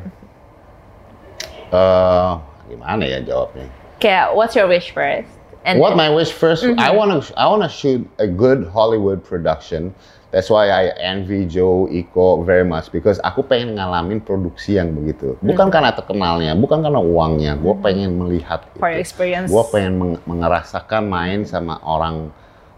uh, 1.72 2.36
gimana 2.68 3.08
ya 3.08 3.24
jawabnya? 3.24 3.68
Kayak 3.96 4.36
what's 4.36 4.52
your 4.56 4.68
wish 4.68 4.92
first? 4.92 5.39
And 5.60 5.76
what 5.76 5.92
my 5.92 6.08
wish 6.08 6.32
1st 6.32 6.80
I 6.80 6.88
want 6.88 7.12
to 7.12 7.20
I 7.36 7.44
want 7.44 7.60
to 7.60 7.70
shoot 7.70 8.00
a 8.16 8.24
good 8.24 8.68
Hollywood 8.72 9.20
production. 9.20 9.92
That's 10.30 10.46
why 10.46 10.70
I 10.70 10.94
envy 10.94 11.42
Joe 11.42 11.90
Iko 11.90 12.46
very 12.46 12.62
much 12.62 12.94
because 12.94 13.18
aku 13.26 13.42
pengen 13.42 13.74
ngalamin 13.74 14.22
produksi 14.22 14.78
yang 14.78 14.94
begitu. 14.94 15.34
Bukan 15.42 15.74
karena 15.74 15.90
terkenalnya, 15.90 16.54
bukan 16.54 16.86
karena 16.86 17.02
uangnya. 17.02 17.58
Gue 17.58 17.74
pengen 17.82 18.14
melihat 18.14 18.62
for 18.78 18.88
itu. 18.94 19.02
experience. 19.02 19.50
Gue 19.50 19.66
pengen 19.74 19.98
meng- 19.98 20.22
mengerasakan 20.30 21.10
main 21.10 21.42
sama 21.42 21.82
orang 21.82 22.30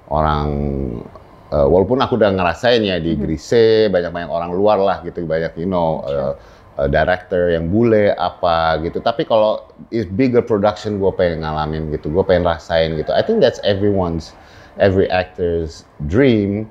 orang 0.09 0.49
eh, 1.53 1.67
walaupun 1.69 2.01
aku 2.01 2.17
udah 2.17 2.33
ngerasain 2.33 2.81
ya 2.81 2.97
di 2.97 3.21
Grise 3.21 3.93
banyak 3.93 4.11
banyak 4.11 4.31
orang 4.33 4.51
luar 4.57 4.81
lah 4.81 5.05
gitu 5.05 5.23
banyak 5.29 5.53
you 5.61 5.69
know 5.69 6.01
eh, 6.09 6.33
eh, 6.79 6.89
director 6.89 7.53
yang 7.53 7.69
bule 7.69 8.15
apa 8.17 8.81
gitu. 8.85 9.03
Tapi 9.03 9.27
kalau 9.27 9.67
is 9.93 10.07
bigger 10.07 10.41
production 10.41 10.97
gue 11.03 11.13
pengen 11.13 11.45
ngalamin 11.45 11.93
gitu. 11.93 12.09
Gue 12.09 12.25
pengen 12.25 12.47
rasain 12.47 12.97
gitu. 12.97 13.11
I 13.13 13.21
think 13.21 13.43
that's 13.45 13.61
everyone's 13.67 14.33
every 14.79 15.09
actor's 15.11 15.85
dream. 16.09 16.71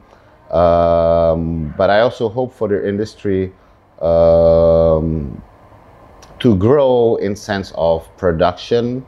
Um, 0.52 1.72
but 1.80 1.88
I 1.88 2.04
also 2.04 2.28
hope 2.28 2.52
for 2.52 2.68
the 2.68 2.84
industry 2.84 3.56
um, 4.04 5.40
to 6.44 6.58
grow 6.58 7.16
in 7.24 7.38
sense 7.38 7.72
of 7.80 8.04
production 8.18 9.06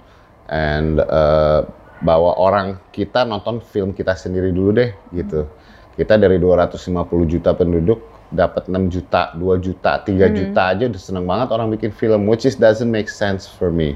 and 0.47 1.03
uh, 1.03 1.67
bahwa 2.03 2.35
orang 2.35 2.79
kita 2.91 3.23
nonton 3.27 3.59
film 3.63 3.91
kita 3.91 4.15
sendiri 4.15 4.51
dulu 4.55 4.71
deh 4.75 4.91
gitu. 5.15 5.47
Kita 5.93 6.17
dari 6.17 6.39
250 6.41 6.89
juta 7.27 7.51
penduduk 7.53 8.12
dapat 8.33 8.65
6 8.65 8.89
juta, 8.89 9.31
2 9.37 9.61
juta, 9.61 10.01
3 10.01 10.33
juta 10.33 10.61
aja 10.73 10.89
udah 10.89 11.01
seneng 11.01 11.25
banget 11.29 11.53
orang 11.53 11.69
bikin 11.69 11.93
film 11.93 12.25
which 12.25 12.43
is 12.43 12.57
doesn't 12.57 12.89
make 12.89 13.07
sense 13.07 13.45
for 13.45 13.69
me. 13.69 13.95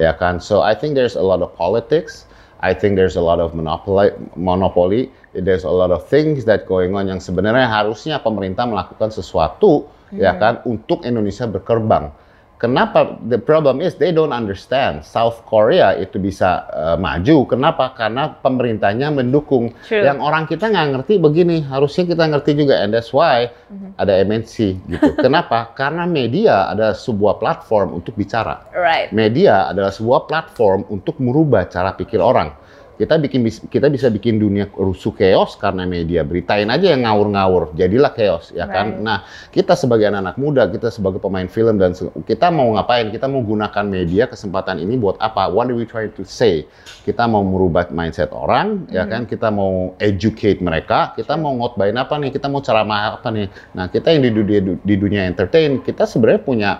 Ya 0.00 0.16
kan? 0.16 0.40
So 0.40 0.64
I 0.64 0.72
think 0.72 0.96
there's 0.96 1.18
a 1.18 1.24
lot 1.24 1.44
of 1.44 1.52
politics. 1.58 2.24
I 2.62 2.70
think 2.70 2.94
there's 2.94 3.18
a 3.18 3.24
lot 3.24 3.42
of 3.42 3.58
monopoly, 3.58 4.14
monopoly. 4.38 5.10
There's 5.34 5.66
a 5.66 5.74
lot 5.74 5.90
of 5.90 6.06
things 6.06 6.46
that 6.46 6.70
going 6.70 6.94
on 6.94 7.10
yang 7.10 7.18
sebenarnya 7.18 7.66
harusnya 7.66 8.22
pemerintah 8.22 8.64
melakukan 8.70 9.10
sesuatu 9.10 9.90
ya 10.14 10.36
kan 10.38 10.62
untuk 10.68 11.02
Indonesia 11.02 11.48
berkembang. 11.48 12.14
Kenapa? 12.62 13.18
The 13.26 13.42
problem 13.42 13.82
is 13.82 13.98
they 13.98 14.14
don't 14.14 14.30
understand. 14.30 15.02
South 15.02 15.42
Korea 15.50 15.98
itu 15.98 16.22
bisa 16.22 16.62
uh, 16.70 16.94
maju. 16.94 17.42
Kenapa? 17.50 17.90
Karena 17.90 18.38
pemerintahnya 18.38 19.10
mendukung. 19.10 19.74
True. 19.90 20.06
Yang 20.06 20.22
orang 20.22 20.46
kita 20.46 20.70
nggak 20.70 20.88
ngerti 20.94 21.18
begini. 21.18 21.66
Harusnya 21.66 22.06
kita 22.06 22.22
ngerti 22.30 22.54
juga. 22.54 22.78
And 22.78 22.94
that's 22.94 23.10
why 23.10 23.50
ada 23.98 24.14
MNC 24.22 24.78
gitu. 24.86 25.10
Kenapa? 25.26 25.74
Karena 25.74 26.06
media 26.06 26.70
adalah 26.70 26.94
sebuah 26.94 27.42
platform 27.42 27.98
untuk 27.98 28.14
bicara. 28.14 28.70
Right. 28.70 29.10
Media 29.10 29.66
adalah 29.66 29.90
sebuah 29.90 30.30
platform 30.30 30.86
untuk 30.86 31.18
merubah 31.18 31.66
cara 31.66 31.98
pikir 31.98 32.22
orang. 32.22 32.61
Kita 33.02 33.18
bikin 33.18 33.42
kita 33.66 33.90
bisa 33.90 34.06
bikin 34.14 34.38
dunia 34.38 34.70
rusuh 34.78 35.10
chaos 35.10 35.58
karena 35.58 35.82
media. 35.82 36.22
Beritain 36.22 36.70
aja 36.70 36.94
yang 36.94 37.02
ngawur-ngawur, 37.02 37.74
jadilah 37.74 38.14
chaos 38.14 38.54
ya 38.54 38.70
kan. 38.70 38.94
Right. 38.94 39.02
Nah, 39.02 39.18
kita 39.50 39.74
sebagai 39.74 40.06
anak-anak 40.06 40.38
muda, 40.38 40.70
kita 40.70 40.86
sebagai 40.94 41.18
pemain 41.18 41.50
film 41.50 41.82
dan 41.82 41.98
kita 42.22 42.54
mau 42.54 42.78
ngapain? 42.78 43.10
Kita 43.10 43.26
mau 43.26 43.42
gunakan 43.42 43.82
media 43.90 44.30
kesempatan 44.30 44.78
ini 44.78 44.94
buat 44.94 45.18
apa? 45.18 45.50
What 45.50 45.66
are 45.66 45.74
we 45.74 45.82
trying 45.82 46.14
to 46.14 46.22
say? 46.22 46.62
Kita 47.02 47.26
mau 47.26 47.42
merubah 47.42 47.90
mindset 47.90 48.30
orang, 48.30 48.86
ya 48.86 49.02
kan? 49.10 49.26
Kita 49.26 49.50
mau 49.50 49.98
educate 49.98 50.62
mereka, 50.62 51.10
kita 51.18 51.34
mau 51.34 51.58
ngotbain 51.58 51.98
apa 51.98 52.14
nih? 52.22 52.30
Kita 52.30 52.46
mau 52.46 52.62
ceramah 52.62 53.18
apa 53.18 53.34
nih? 53.34 53.50
Nah, 53.74 53.90
kita 53.90 54.14
yang 54.14 54.22
di 54.22 54.30
dunia 54.30 54.60
di 54.78 54.94
dunia 54.94 55.26
entertain, 55.26 55.82
kita 55.82 56.06
sebenarnya 56.06 56.42
punya 56.46 56.70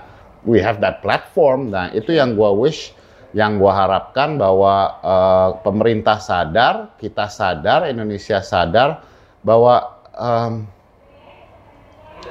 we 0.47 0.63
have 0.63 0.79
that 0.79 1.03
platform. 1.03 1.75
Nah, 1.75 1.91
itu 1.91 2.15
yang 2.15 2.39
gua 2.39 2.55
wish 2.55 2.95
yang 3.33 3.57
gua 3.57 3.73
harapkan 3.85 4.37
bahwa 4.37 4.75
eh, 5.01 5.51
pemerintah 5.65 6.21
sadar, 6.21 6.97
kita 7.01 7.29
sadar, 7.33 7.89
Indonesia 7.89 8.41
sadar 8.45 9.01
bahwa 9.43 9.99
um, 10.17 10.69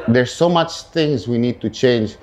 there's 0.07 0.31
so 0.33 0.47
much 0.49 0.89
things 0.93 1.27
we 1.27 1.37
need 1.37 1.59
to 1.61 1.69
change. 1.69 2.17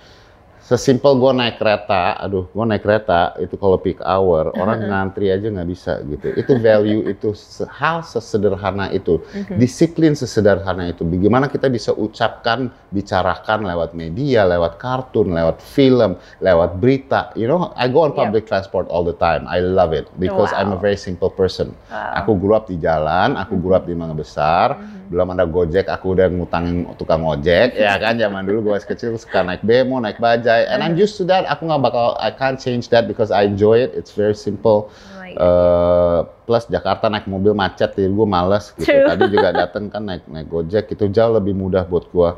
Sesimpel 0.68 1.16
gue 1.16 1.32
naik 1.32 1.56
kereta, 1.56 2.12
aduh, 2.20 2.44
gue 2.52 2.64
naik 2.68 2.84
kereta 2.84 3.32
itu 3.40 3.56
kalau 3.56 3.80
peak 3.80 4.04
hour 4.04 4.52
orang 4.60 4.84
ngantri 4.84 5.32
aja 5.32 5.48
nggak 5.48 5.64
bisa 5.64 6.04
gitu. 6.04 6.28
Itu 6.37 6.60
value 6.60 7.08
itu 7.08 7.32
hal 7.72 8.04
sesederhana 8.04 8.92
itu, 8.92 9.25
disiplin 9.56 10.12
sesederhana 10.12 10.92
itu. 10.92 11.08
Bagaimana 11.08 11.48
kita 11.48 11.72
bisa 11.72 11.96
ucapkan, 11.96 12.68
bicarakan 12.92 13.64
lewat 13.64 13.96
media, 13.96 14.44
lewat 14.44 14.76
kartun, 14.76 15.32
lewat 15.32 15.64
film, 15.64 16.20
lewat 16.44 16.76
berita. 16.76 17.32
You 17.32 17.48
know, 17.48 17.72
I 17.72 17.88
go 17.88 18.04
on 18.04 18.12
Yeah. 18.12 18.28
public 18.28 18.44
transport 18.44 18.92
all 18.92 19.08
the 19.08 19.16
time. 19.16 19.48
I 19.48 19.64
love 19.64 19.96
it 19.96 20.04
because 20.20 20.52
I'm 20.52 20.68
a 20.68 20.76
Wow. 20.76 20.84
very 20.84 21.00
simple 21.00 21.32
person. 21.32 21.72
Wow. 21.88 22.20
Aku 22.20 22.37
grew 22.37 22.52
up 22.52 22.68
di 22.68 22.76
jalan, 22.76 23.40
aku 23.40 23.56
grew 23.56 23.72
up 23.72 23.88
di 23.88 23.96
Mangga 23.96 24.20
Besar, 24.20 24.76
belum 25.08 25.32
ada 25.32 25.48
Gojek, 25.48 25.88
aku 25.88 26.12
udah 26.12 26.28
ngutangin 26.28 26.84
tukang 27.00 27.24
ojek, 27.24 27.74
ya 27.74 27.96
kan 27.96 28.20
zaman 28.20 28.44
dulu 28.44 28.70
gue 28.70 28.72
masih 28.76 28.88
kecil 28.92 29.10
suka 29.16 29.40
naik 29.40 29.64
bemo, 29.64 29.96
naik 29.98 30.20
bajai, 30.20 30.68
and 30.68 30.84
I'm 30.84 30.94
used 31.00 31.16
to 31.16 31.24
that. 31.32 31.48
Aku 31.48 31.64
nggak 31.64 31.80
bakal, 31.80 32.14
I 32.20 32.28
can't 32.28 32.60
change 32.60 32.92
that 32.92 33.08
because 33.08 33.32
I 33.32 33.48
enjoy 33.48 33.80
it. 33.80 33.96
It's 33.96 34.12
very 34.12 34.36
simple. 34.36 34.92
Eh, 35.28 36.20
plus 36.48 36.64
Jakarta 36.68 37.08
naik 37.08 37.28
mobil 37.28 37.52
macet, 37.52 37.96
jadi 37.96 38.08
gue 38.08 38.28
males 38.28 38.72
gitu. 38.76 38.88
True. 38.88 39.08
Tadi 39.08 39.24
juga 39.32 39.48
dateng 39.52 39.88
kan 39.88 40.04
naik 40.04 40.24
naik 40.28 40.48
Gojek, 40.52 40.92
itu 40.92 41.08
jauh 41.08 41.32
lebih 41.32 41.56
mudah 41.56 41.88
buat 41.88 42.08
gue. 42.12 42.30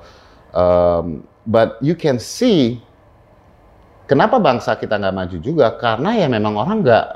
Um, 0.51 1.23
but 1.47 1.79
you 1.79 1.95
can 1.95 2.19
see 2.19 2.83
Kenapa 4.11 4.43
bangsa 4.43 4.75
kita 4.75 4.99
nggak 4.99 5.15
maju 5.15 5.37
juga? 5.39 5.71
Karena 5.79 6.11
ya 6.19 6.27
memang 6.27 6.59
orang 6.59 6.83
nggak 6.83 7.07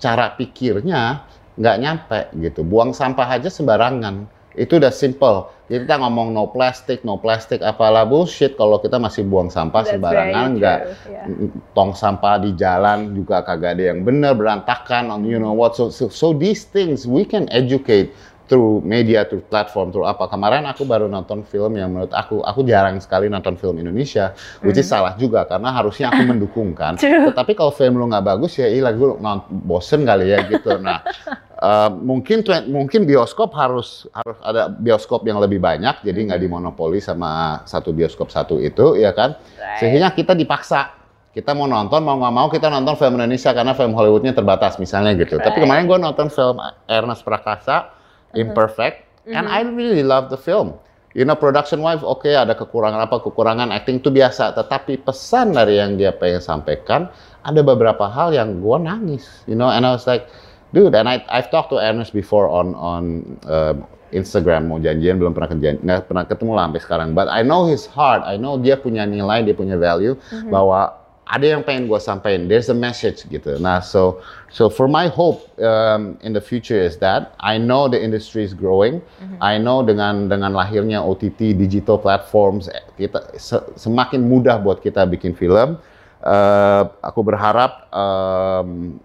cara 0.00 0.32
pikirnya 0.32 1.28
nggak 1.60 1.76
nyampe 1.76 2.20
gitu. 2.40 2.64
Buang 2.64 2.96
sampah 2.96 3.36
aja 3.36 3.52
sembarangan. 3.52 4.37
Itu 4.58 4.82
udah 4.82 4.90
simple. 4.90 5.46
Jadi 5.70 5.84
kita 5.86 5.96
ngomong 6.02 6.34
no 6.34 6.50
plastic, 6.50 7.06
no 7.06 7.20
plastic, 7.20 7.62
apalah 7.62 8.02
bullshit 8.08 8.58
kalau 8.58 8.82
kita 8.82 8.96
masih 8.98 9.22
buang 9.22 9.52
sampah 9.52 9.84
That's 9.84 9.94
sembarangan, 9.94 10.48
nggak 10.58 10.78
yeah. 11.06 11.28
mm, 11.28 11.76
tong 11.76 11.92
sampah 11.92 12.40
di 12.40 12.56
jalan 12.56 13.14
juga 13.14 13.44
kagak 13.44 13.76
ada 13.78 13.94
yang 13.94 14.02
bener, 14.02 14.32
berantakan, 14.34 15.12
on 15.14 15.22
you 15.28 15.36
know 15.36 15.54
what. 15.54 15.76
So, 15.76 15.92
so, 15.92 16.10
so 16.10 16.32
these 16.34 16.66
things 16.66 17.06
we 17.06 17.22
can 17.22 17.46
educate 17.52 18.10
through 18.48 18.80
media, 18.80 19.28
through 19.28 19.44
platform, 19.46 19.92
through 19.92 20.08
apa. 20.08 20.24
Kemarin 20.26 20.64
aku 20.64 20.88
baru 20.88 21.06
nonton 21.06 21.44
film 21.44 21.76
yang 21.76 21.92
menurut 21.92 22.10
aku, 22.16 22.40
aku 22.40 22.64
jarang 22.64 22.96
sekali 22.98 23.28
nonton 23.28 23.60
film 23.60 23.76
Indonesia, 23.76 24.32
which 24.64 24.80
is 24.80 24.88
salah 24.88 25.14
juga 25.20 25.44
karena 25.44 25.68
harusnya 25.70 26.08
aku 26.08 26.22
mendukung 26.24 26.72
kan. 26.72 26.96
True. 27.00 27.28
Tetapi 27.30 27.52
kalau 27.52 27.70
film 27.70 28.00
lu 28.00 28.08
nggak 28.08 28.24
bagus 28.24 28.56
ya, 28.56 28.66
ilah 28.66 28.96
gue 28.96 29.20
bosen 29.68 30.08
kali 30.08 30.32
ya 30.32 30.48
gitu. 30.48 30.80
Nah, 30.80 31.04
eh, 31.58 31.90
mungkin 31.90 32.46
mungkin 32.70 33.04
bioskop 33.04 33.50
harus 33.54 34.06
harus 34.14 34.38
ada 34.42 34.70
bioskop 34.70 35.26
yang 35.26 35.42
lebih 35.42 35.58
banyak, 35.58 36.06
jadi 36.06 36.18
nggak 36.30 36.40
dimonopoli 36.40 37.02
sama 37.02 37.62
satu 37.66 37.90
bioskop 37.90 38.30
satu 38.30 38.62
itu, 38.62 38.94
ya 38.98 39.10
kan? 39.10 39.34
Right. 39.58 39.78
Sehingga 39.82 40.14
kita 40.14 40.32
dipaksa 40.38 40.94
kita 41.28 41.54
mau 41.54 41.70
nonton 41.70 42.02
mau 42.02 42.18
nggak 42.18 42.34
mau 42.34 42.48
kita 42.50 42.66
nonton 42.66 42.98
film 42.98 43.14
Indonesia 43.14 43.54
karena 43.54 43.70
film 43.70 43.94
Hollywoodnya 43.94 44.34
terbatas 44.34 44.74
misalnya 44.82 45.14
gitu. 45.14 45.38
Tapi 45.38 45.60
Right. 45.60 45.62
kemarin 45.70 45.84
gue 45.86 45.98
nonton 46.00 46.26
film 46.34 46.58
Ernest 46.90 47.22
Prakasa 47.22 47.94
Imperfect 48.34 49.06
and 49.30 49.46
I 49.46 49.62
really 49.62 50.02
love 50.02 50.32
the 50.32 50.40
film. 50.40 50.74
You 51.14 51.22
know 51.24 51.38
production 51.38 51.78
wise 51.80 52.02
oke 52.02 52.26
ada 52.26 52.58
kekurangan 52.58 53.06
apa 53.06 53.22
kekurangan 53.22 53.70
acting 53.70 54.02
itu 54.02 54.10
biasa. 54.10 54.56
Tetapi 54.56 55.04
pesan 55.04 55.54
dari 55.54 55.78
yang 55.78 55.94
dia 55.94 56.10
pengen 56.10 56.42
sampaikan 56.42 57.06
ada 57.44 57.60
beberapa 57.62 58.08
hal 58.10 58.34
yang 58.34 58.58
gue 58.58 58.76
nangis. 58.82 59.24
You 59.46 59.54
know 59.54 59.70
and 59.70 59.86
I 59.86 59.94
was 59.94 60.10
like 60.10 60.26
dude 60.72 60.94
and 60.94 61.08
I 61.08 61.24
I've 61.28 61.50
talked 61.50 61.70
to 61.70 61.78
Ernest 61.80 62.12
before 62.12 62.48
on 62.48 62.74
on 62.76 63.04
um, 63.48 63.86
Instagram 64.12 64.72
mau 64.72 64.80
janjian 64.80 65.20
belum 65.20 65.36
pernah 65.36 65.52
kejan 65.52 65.84
nggak 65.84 66.08
pernah 66.08 66.24
ketemu 66.24 66.52
lah 66.56 66.64
sampai 66.68 66.82
sekarang. 66.82 67.08
But 67.12 67.28
I 67.28 67.44
know 67.44 67.68
his 67.68 67.84
heart, 67.84 68.24
I 68.24 68.40
know 68.40 68.56
dia 68.56 68.80
punya 68.80 69.04
nilai, 69.04 69.44
dia 69.44 69.52
punya 69.52 69.76
value 69.76 70.16
bahwa 70.48 70.96
ada 71.28 71.44
yang 71.44 71.60
pengen 71.60 71.92
gue 71.92 72.00
sampaikan. 72.00 72.48
There's 72.48 72.72
a 72.72 72.76
message 72.76 73.28
gitu. 73.28 73.60
Nah, 73.60 73.84
so 73.84 74.24
so 74.48 74.72
for 74.72 74.88
my 74.88 75.12
hope 75.12 75.44
um, 75.60 76.16
in 76.24 76.32
the 76.32 76.40
future 76.40 76.80
is 76.80 76.96
that 77.04 77.36
I 77.36 77.60
know 77.60 77.84
the 77.84 78.00
industry 78.00 78.48
is 78.48 78.56
growing. 78.56 79.04
I 79.44 79.60
know 79.60 79.84
dengan 79.84 80.32
dengan 80.32 80.56
lahirnya 80.56 81.04
OTT 81.04 81.52
digital 81.52 82.00
platforms 82.00 82.72
eh, 82.72 82.80
kita 82.96 83.36
se- 83.36 83.68
semakin 83.76 84.24
mudah 84.24 84.56
buat 84.56 84.80
kita 84.80 85.04
bikin 85.04 85.36
film. 85.36 85.76
Eh, 86.24 86.82
aku 87.04 87.20
berharap 87.20 87.92
um, 87.92 88.96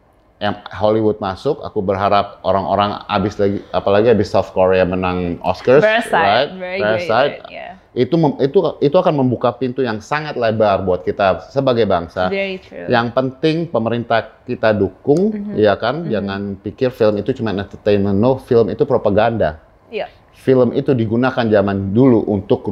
yang 0.44 0.60
Hollywood 0.68 1.24
masuk. 1.24 1.64
Aku 1.64 1.80
berharap 1.80 2.44
orang-orang 2.44 3.00
abis 3.08 3.40
lagi, 3.40 3.64
apalagi 3.72 4.12
abis 4.12 4.36
South 4.36 4.52
Korea 4.52 4.84
menang 4.84 5.40
Oscars, 5.40 5.80
Parasite, 5.80 6.12
right? 6.12 6.50
very 6.60 6.82
Parasite. 6.84 7.34
great. 7.48 7.56
Yeah. 7.56 7.72
Itu 7.96 8.20
mem- 8.20 8.42
itu 8.44 8.60
itu 8.84 8.96
akan 9.00 9.24
membuka 9.24 9.56
pintu 9.56 9.80
yang 9.80 10.04
sangat 10.04 10.36
lebar 10.36 10.84
buat 10.84 11.08
kita 11.08 11.48
sebagai 11.48 11.88
bangsa. 11.88 12.28
Very 12.28 12.60
true. 12.60 12.92
Yang 12.92 13.16
penting 13.16 13.72
pemerintah 13.72 14.44
kita 14.44 14.76
dukung, 14.76 15.56
ya 15.56 15.80
kan? 15.80 16.12
Jangan 16.12 16.60
pikir 16.60 16.92
film 16.92 17.24
itu 17.24 17.32
cuma 17.32 17.56
entertainment. 17.56 18.20
No, 18.20 18.36
film 18.36 18.68
itu 18.68 18.84
propaganda. 18.84 19.64
Yeah. 19.88 20.12
Film 20.34 20.76
itu 20.76 20.92
digunakan 20.92 21.46
zaman 21.48 21.96
dulu 21.96 22.26
untuk 22.28 22.66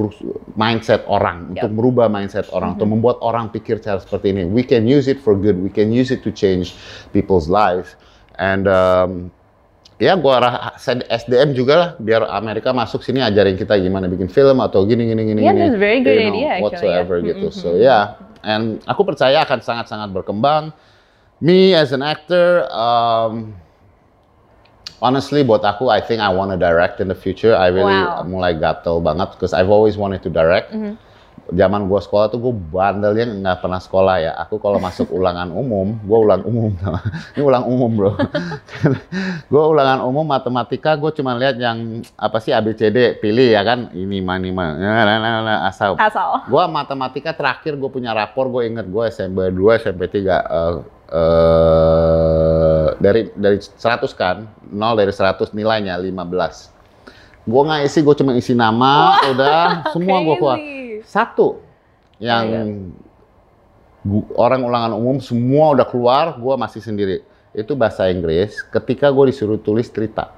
mindset 0.60 1.08
orang, 1.08 1.56
untuk 1.56 1.72
merubah 1.72 2.12
mindset 2.12 2.50
orang, 2.52 2.76
untuk 2.76 2.90
membuat 2.90 3.22
orang 3.24 3.48
pikir 3.54 3.80
cara 3.80 4.02
seperti 4.02 4.34
ini. 4.36 4.50
We 4.50 4.66
can 4.66 4.90
use 4.90 5.08
it 5.08 5.22
for 5.22 5.40
good. 5.40 5.56
We 5.56 5.72
can 5.72 5.94
use 5.94 6.12
it 6.12 6.26
to 6.28 6.34
change 6.36 6.76
people's 7.16 7.48
lives. 7.48 7.96
And 8.36 8.68
um, 8.68 9.32
ya 10.02 10.18
gua 10.18 10.42
arah 10.42 10.54
SDM 11.08 11.54
juga 11.54 11.74
lah 11.78 11.90
biar 12.02 12.26
Amerika 12.34 12.74
masuk 12.74 13.06
sini 13.06 13.22
ajarin 13.22 13.54
kita 13.54 13.78
gimana 13.78 14.10
bikin 14.10 14.28
film 14.34 14.58
atau 14.58 14.82
gini 14.84 15.06
gini 15.06 15.22
gini 15.30 15.40
Yeah, 15.46 15.54
gini. 15.54 15.62
that's 15.62 15.78
a 15.78 15.82
very 15.82 16.02
good 16.02 16.18
you 16.18 16.28
know, 16.28 16.34
idea, 16.34 16.50
actually, 16.50 16.66
whatsoever 16.66 17.16
yeah. 17.22 17.30
gitu. 17.30 17.48
So 17.54 17.78
yeah, 17.78 18.18
and 18.42 18.82
aku 18.90 19.06
percaya 19.06 19.46
akan 19.46 19.62
sangat-sangat 19.62 20.10
berkembang. 20.10 20.74
Me 21.42 21.74
as 21.78 21.94
an 21.94 22.02
actor, 22.06 22.66
um, 22.70 23.54
honestly 25.02 25.42
buat 25.42 25.66
aku, 25.66 25.90
I 25.90 26.00
think 26.00 26.22
I 26.22 26.30
want 26.30 26.54
to 26.54 26.58
direct 26.62 27.02
in 27.02 27.10
the 27.10 27.18
future. 27.18 27.58
I 27.58 27.74
really 27.74 27.98
Wow. 27.98 28.24
mulai 28.24 28.56
gatel 28.56 29.02
banget 29.02 29.34
because 29.36 29.52
I've 29.52 29.74
always 29.74 29.98
wanted 29.98 30.22
to 30.24 30.32
direct. 30.32 30.72
zaman 31.52 31.90
gua 31.90 32.00
sekolah 32.00 32.32
tuh 32.32 32.40
gue 32.40 32.54
bandelnya 32.54 33.28
nggak 33.28 33.60
pernah 33.60 33.82
sekolah 33.82 34.16
ya. 34.24 34.32
Aku 34.46 34.62
kalau 34.62 34.80
masuk 34.80 35.12
ulangan 35.18 35.52
umum, 35.52 36.00
gua 36.08 36.20
ulang 36.24 36.42
umum. 36.48 36.72
Ini 37.36 37.42
ulang 37.44 37.66
umum 37.68 37.92
bro. 37.92 38.12
gue 39.52 39.64
ulangan 39.76 40.06
umum 40.08 40.24
matematika, 40.24 40.96
gue 40.96 41.12
cuma 41.12 41.36
lihat 41.36 41.60
yang 41.60 42.06
apa 42.16 42.38
sih 42.40 42.56
ABCD, 42.56 43.20
pilih 43.20 43.52
ya 43.52 43.68
kan. 43.68 43.92
Ini 43.92 44.24
mana 44.24 44.48
mana, 44.54 44.80
nah, 44.80 45.18
nah, 45.20 45.40
nah, 45.44 45.60
asal. 45.68 46.00
Asal. 46.00 46.48
Gua 46.48 46.72
matematika 46.72 47.36
terakhir 47.36 47.76
gue 47.76 47.90
punya 47.92 48.16
rapor, 48.16 48.48
gue 48.48 48.72
inget 48.72 48.88
gue 48.88 49.04
SMP 49.12 49.52
2, 49.52 49.82
SMP 49.82 50.08
3. 50.08 50.48
Uh, 50.48 50.78
uh, 51.12 52.61
dari 53.02 53.22
dari 53.34 53.58
100 53.58 54.14
kan, 54.14 54.46
0 54.64 54.94
dari 54.96 55.10
100 55.10 55.52
nilainya 55.52 55.98
15. 55.98 56.70
Gue 57.42 57.62
nggak 57.62 57.82
isi, 57.84 58.00
gue 58.00 58.16
cuma 58.16 58.32
isi 58.34 58.54
nama, 58.54 58.94
udah 59.28 59.90
semua 59.90 60.22
gue 60.22 60.36
keluar. 60.38 60.58
Satu 61.04 61.58
yang 62.18 62.46
Iya. 62.46 62.62
gu- 64.02 64.30
orang 64.36 64.62
ulangan 64.62 64.94
umum 64.94 65.18
semua 65.18 65.74
udah 65.74 65.84
keluar, 65.84 66.38
gue 66.38 66.54
masih 66.56 66.80
sendiri. 66.80 67.26
Itu 67.52 67.74
bahasa 67.74 68.08
Inggris. 68.08 68.62
Ketika 68.64 69.10
gue 69.10 69.26
disuruh 69.28 69.58
tulis 69.58 69.90
cerita. 69.90 70.38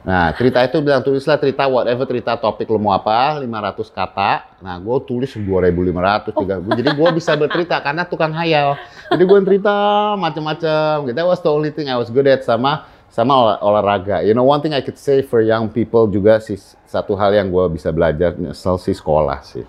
Nah, 0.00 0.32
cerita 0.32 0.64
itu 0.64 0.80
bilang 0.80 1.04
tulislah 1.04 1.36
cerita 1.36 1.68
whatever 1.68 2.08
cerita 2.08 2.32
topik 2.34 2.64
lo 2.66 2.80
mau 2.80 2.90
apa, 2.90 3.36
500 3.36 3.84
kata. 3.86 4.32
Nah, 4.58 4.80
gue 4.80 4.96
tulis 5.04 5.28
2.500, 5.30 6.32
3.000. 6.32 6.72
Jadi 6.72 6.90
gue 6.90 7.08
bisa 7.12 7.32
bercerita 7.36 7.76
karena 7.78 8.02
tukang 8.02 8.32
hayal. 8.32 8.80
Jadi 9.10 9.22
gue 9.26 9.38
cerita 9.42 9.74
macam-macam. 10.14 11.10
Gitu. 11.10 11.14
That 11.18 11.26
was 11.26 11.42
the 11.42 11.50
only 11.50 11.74
thing 11.74 11.90
I 11.90 11.98
was 11.98 12.08
good 12.08 12.30
at 12.30 12.46
sama 12.46 12.86
sama 13.10 13.34
olah- 13.34 13.58
olahraga. 13.58 14.22
You 14.22 14.38
know, 14.38 14.46
one 14.46 14.62
thing 14.62 14.70
I 14.70 14.86
could 14.86 14.94
say 14.94 15.20
for 15.20 15.42
young 15.42 15.66
people 15.66 16.06
juga 16.06 16.38
sih 16.38 16.54
satu 16.86 17.18
hal 17.18 17.34
yang 17.34 17.50
gue 17.50 17.66
bisa 17.74 17.90
belajar 17.90 18.38
nyesel 18.38 18.78
sih 18.78 18.94
sekolah 18.94 19.42
sih. 19.42 19.66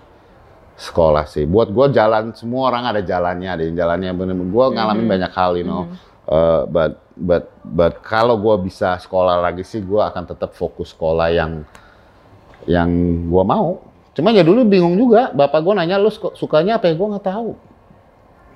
Sekolah 0.78 1.26
sih. 1.26 1.42
Buat 1.42 1.74
gue 1.74 1.86
jalan 1.90 2.30
semua 2.38 2.70
orang 2.70 2.86
ada 2.86 3.02
jalannya, 3.02 3.50
ada 3.50 3.62
yang 3.66 3.76
jalannya 3.76 4.10
bener-bener. 4.14 4.46
Gue 4.48 4.66
ngalamin 4.72 5.06
banyak 5.10 5.32
hal, 5.34 5.52
you 5.58 5.66
know. 5.66 5.90
Uh, 6.22 6.62
but 6.70 7.02
but 7.18 7.50
but 7.66 7.98
kalau 7.98 8.38
gue 8.38 8.70
bisa 8.70 8.94
sekolah 9.02 9.42
lagi 9.42 9.66
sih, 9.66 9.82
gue 9.82 9.98
akan 9.98 10.22
tetap 10.22 10.54
fokus 10.54 10.94
sekolah 10.94 11.34
yang 11.34 11.66
yang 12.62 12.88
gue 13.26 13.42
mau. 13.42 13.82
Cuma 14.14 14.30
ya 14.30 14.46
dulu 14.46 14.62
bingung 14.62 14.94
juga. 14.94 15.34
Bapak 15.34 15.66
gue 15.66 15.74
nanya, 15.74 15.98
lu 15.98 16.14
suka- 16.14 16.38
sukanya 16.38 16.78
apa 16.78 16.86
ya? 16.86 16.94
Gue 16.94 17.10
nggak 17.10 17.26
tahu. 17.26 17.50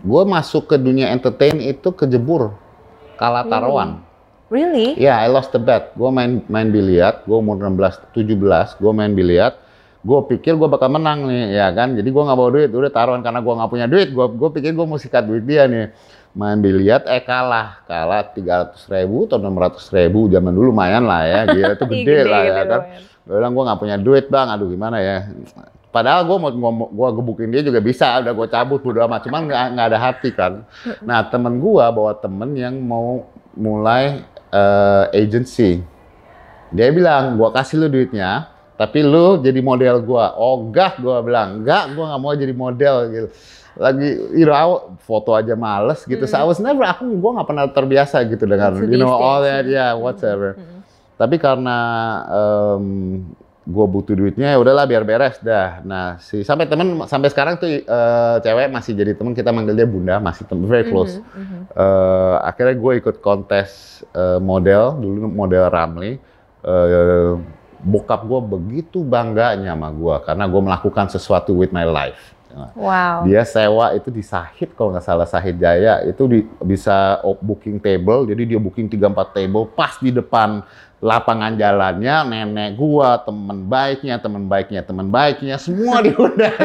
Gue 0.05 0.23
masuk 0.29 0.69
ke 0.69 0.77
dunia 0.77 1.13
entertain 1.13 1.57
itu 1.61 1.89
kejebur. 1.93 2.53
Kalah 3.17 3.49
taruhan. 3.49 4.05
Really? 4.47 4.95
Ya, 4.95 5.19
I 5.19 5.27
lost 5.27 5.51
the 5.51 5.59
bet. 5.59 5.91
Gue 5.99 6.07
main 6.15 6.45
main 6.47 6.71
biliar, 6.71 7.27
gue 7.27 7.35
umur 7.35 7.59
16, 7.59 8.15
17, 8.15 8.79
gue 8.79 8.93
main 8.95 9.11
biliar. 9.11 9.59
Gue 10.07 10.23
pikir 10.31 10.55
gue 10.55 10.69
bakal 10.71 10.87
menang 10.87 11.27
nih, 11.27 11.59
ya 11.59 11.67
kan? 11.75 11.99
Jadi 11.99 12.07
gue 12.07 12.23
nggak 12.23 12.39
bawa 12.39 12.51
duit, 12.55 12.71
udah 12.71 12.93
taruhan 12.95 13.27
karena 13.27 13.43
gue 13.43 13.55
nggak 13.59 13.71
punya 13.75 13.87
duit. 13.91 14.15
Gue 14.15 14.27
gue 14.31 14.51
pikir 14.55 14.71
gue 14.71 14.87
mau 14.87 15.01
sikat 15.03 15.27
duit 15.27 15.43
dia 15.43 15.67
nih. 15.67 15.91
Main 16.37 16.61
biliar, 16.63 17.03
eh 17.09 17.25
kalah, 17.25 17.81
kalah 17.89 18.23
300 18.31 18.77
ribu 18.93 19.25
atau 19.27 19.41
600 19.41 19.97
ribu. 19.99 20.31
Zaman 20.31 20.53
dulu 20.53 20.71
lumayan 20.71 21.09
lah 21.09 21.27
ya, 21.27 21.41
gila 21.51 21.73
itu 21.75 21.85
gede, 21.91 22.05
Gede, 22.07 22.23
lah 22.31 22.43
ya 22.45 22.53
gede 22.55 22.71
kan. 22.71 22.81
Gue 23.27 23.35
bilang 23.43 23.53
gue 23.59 23.65
nggak 23.67 23.81
punya 23.83 23.97
duit 23.99 24.25
bang, 24.31 24.47
aduh 24.55 24.69
gimana 24.71 24.97
ya. 25.03 25.27
Padahal 25.97 26.29
gue 26.29 26.37
mau 26.37 26.53
gue 26.93 27.09
gebukin 27.17 27.49
dia 27.49 27.65
juga 27.65 27.81
bisa, 27.81 28.21
udah 28.21 28.37
gue 28.37 28.47
cabut 28.53 28.85
bodo 28.85 29.01
amat. 29.09 29.25
Cuman 29.25 29.49
nggak 29.49 29.87
ada 29.89 29.97
hati 29.97 30.29
kan. 30.37 30.69
Nah 31.01 31.25
temen 31.33 31.57
gue 31.57 31.85
bawa 31.89 32.13
temen 32.21 32.53
yang 32.53 32.77
mau 32.85 33.25
mulai 33.57 34.21
eh, 34.53 35.05
agency. 35.25 35.81
Dia 36.75 36.91
bilang, 36.91 37.39
gua 37.39 37.55
kasih 37.55 37.79
lu 37.79 37.87
duitnya, 37.87 38.51
tapi 38.75 39.01
lu 39.01 39.39
jadi 39.39 39.63
model 39.63 40.03
gua. 40.03 40.35
Oh, 40.35 40.67
enggak, 40.67 40.99
gua 40.99 41.23
bilang, 41.23 41.63
enggak, 41.63 41.95
gua 41.95 42.11
nggak 42.11 42.21
mau 42.21 42.33
jadi 42.35 42.55
model 42.55 42.97
gitu. 43.15 43.29
Lagi, 43.77 44.09
you 44.35 44.49
know, 44.49 44.99
foto 45.05 45.37
aja 45.37 45.55
males 45.55 46.03
gitu. 46.03 46.27
So 46.27 46.41
I 46.41 46.45
was 46.45 46.59
never, 46.59 46.83
aku 46.83 47.07
gua 47.23 47.39
nggak 47.39 47.49
pernah 47.49 47.65
terbiasa 47.71 48.19
gitu 48.27 48.45
dengan, 48.51 48.83
you 48.83 48.99
know, 48.99 49.15
all 49.15 49.47
that, 49.47 49.65
yeah, 49.71 49.95
whatever. 49.95 50.59
Tapi 51.17 51.39
karena 51.39 51.79
em, 52.29 52.85
gue 53.67 53.87
butuh 53.91 54.15
duitnya 54.15 54.55
ya 54.55 54.59
udahlah 54.63 54.87
biar 54.87 55.03
beres 55.03 55.43
dah. 55.43 55.83
Nah, 55.83 56.23
si 56.23 56.47
sampai 56.47 56.71
temen 56.71 57.03
sampai 57.11 57.29
sekarang 57.35 57.59
tuh 57.59 57.67
eh, 57.67 58.37
cewek 58.39 58.71
masih 58.71 58.95
jadi 58.95 59.13
temen 59.19 59.35
kita 59.35 59.51
manggil 59.51 59.75
dia 59.75 59.89
Bunda, 59.91 60.23
masih 60.23 60.47
temen, 60.47 60.71
very 60.71 60.87
close. 60.87 61.19
Eh, 61.75 62.37
akhirnya 62.47 62.79
gue 62.79 62.93
ikut 63.03 63.19
kontes 63.19 64.01
eh, 64.15 64.39
model 64.39 65.03
dulu 65.03 65.27
model 65.27 65.67
Ramli. 65.67 66.15
Eh, 66.63 67.33
bokap 67.83 68.23
gue 68.25 68.41
begitu 68.57 69.03
bangganya 69.03 69.75
sama 69.75 69.91
gue 69.91 70.17
karena 70.23 70.45
gue 70.47 70.63
melakukan 70.63 71.07
sesuatu 71.11 71.51
with 71.53 71.75
my 71.75 71.85
life. 71.85 72.37
Wow. 72.73 73.29
Dia 73.29 73.45
sewa 73.45 73.93
itu 73.93 74.09
di 74.09 74.25
Sahid 74.25 74.73
kalau 74.73 74.97
nggak 74.97 75.05
salah 75.05 75.29
Sahid 75.29 75.61
Jaya 75.61 76.01
itu 76.09 76.25
di, 76.25 76.41
bisa 76.65 77.21
booking 77.45 77.77
table 77.77 78.25
jadi 78.25 78.57
dia 78.57 78.59
booking 78.63 78.89
3-4 78.89 79.37
table 79.37 79.69
pas 79.77 80.01
di 80.01 80.09
depan 80.09 80.65
lapangan 81.05 81.61
jalannya 81.61 82.25
nenek 82.25 82.81
gua 82.81 83.21
teman 83.21 83.69
baiknya 83.69 84.17
teman 84.17 84.49
baiknya 84.49 84.81
teman 84.81 85.13
baiknya 85.13 85.61
semua 85.61 86.01
diundang. 86.07 86.57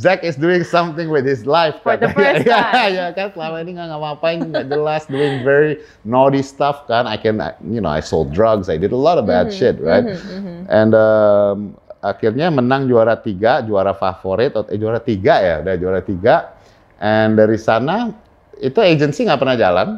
Zack 0.00 0.24
is 0.24 0.40
doing 0.40 0.64
something 0.64 1.12
with 1.12 1.28
his 1.28 1.44
life 1.44 1.76
For 1.84 2.00
the 2.00 2.08
first 2.16 2.46
ya, 2.48 2.72
time. 2.72 2.92
ya 2.96 3.06
kan? 3.12 3.28
Selama 3.36 3.60
ini 3.60 3.76
nggak 3.76 3.88
ngapain 3.92 4.38
nggak 4.48 4.66
jelas 4.72 5.04
doing 5.04 5.44
very 5.44 5.76
naughty 6.08 6.40
stuff 6.40 6.88
kan? 6.88 7.04
I 7.04 7.20
can 7.20 7.36
you 7.68 7.84
know 7.84 7.92
I 7.92 8.00
sold 8.00 8.32
drugs 8.32 8.72
I 8.72 8.80
did 8.80 8.96
a 8.96 8.98
lot 8.98 9.20
of 9.20 9.28
bad 9.28 9.52
shit 9.52 9.76
right? 9.84 10.08
and 10.72 10.96
um, 10.96 11.76
akhirnya 12.00 12.48
menang 12.48 12.88
juara 12.88 13.20
tiga 13.20 13.60
juara 13.62 13.92
favorit 13.92 14.56
eh 14.72 14.80
juara 14.80 14.98
tiga 14.98 15.38
ya 15.44 15.54
udah 15.60 15.74
juara 15.76 16.00
tiga. 16.00 16.56
And 17.04 17.36
dari 17.36 17.60
sana 17.60 18.16
itu 18.64 18.80
agency 18.80 19.28
nggak 19.28 19.42
pernah 19.44 19.60
jalan 19.60 19.88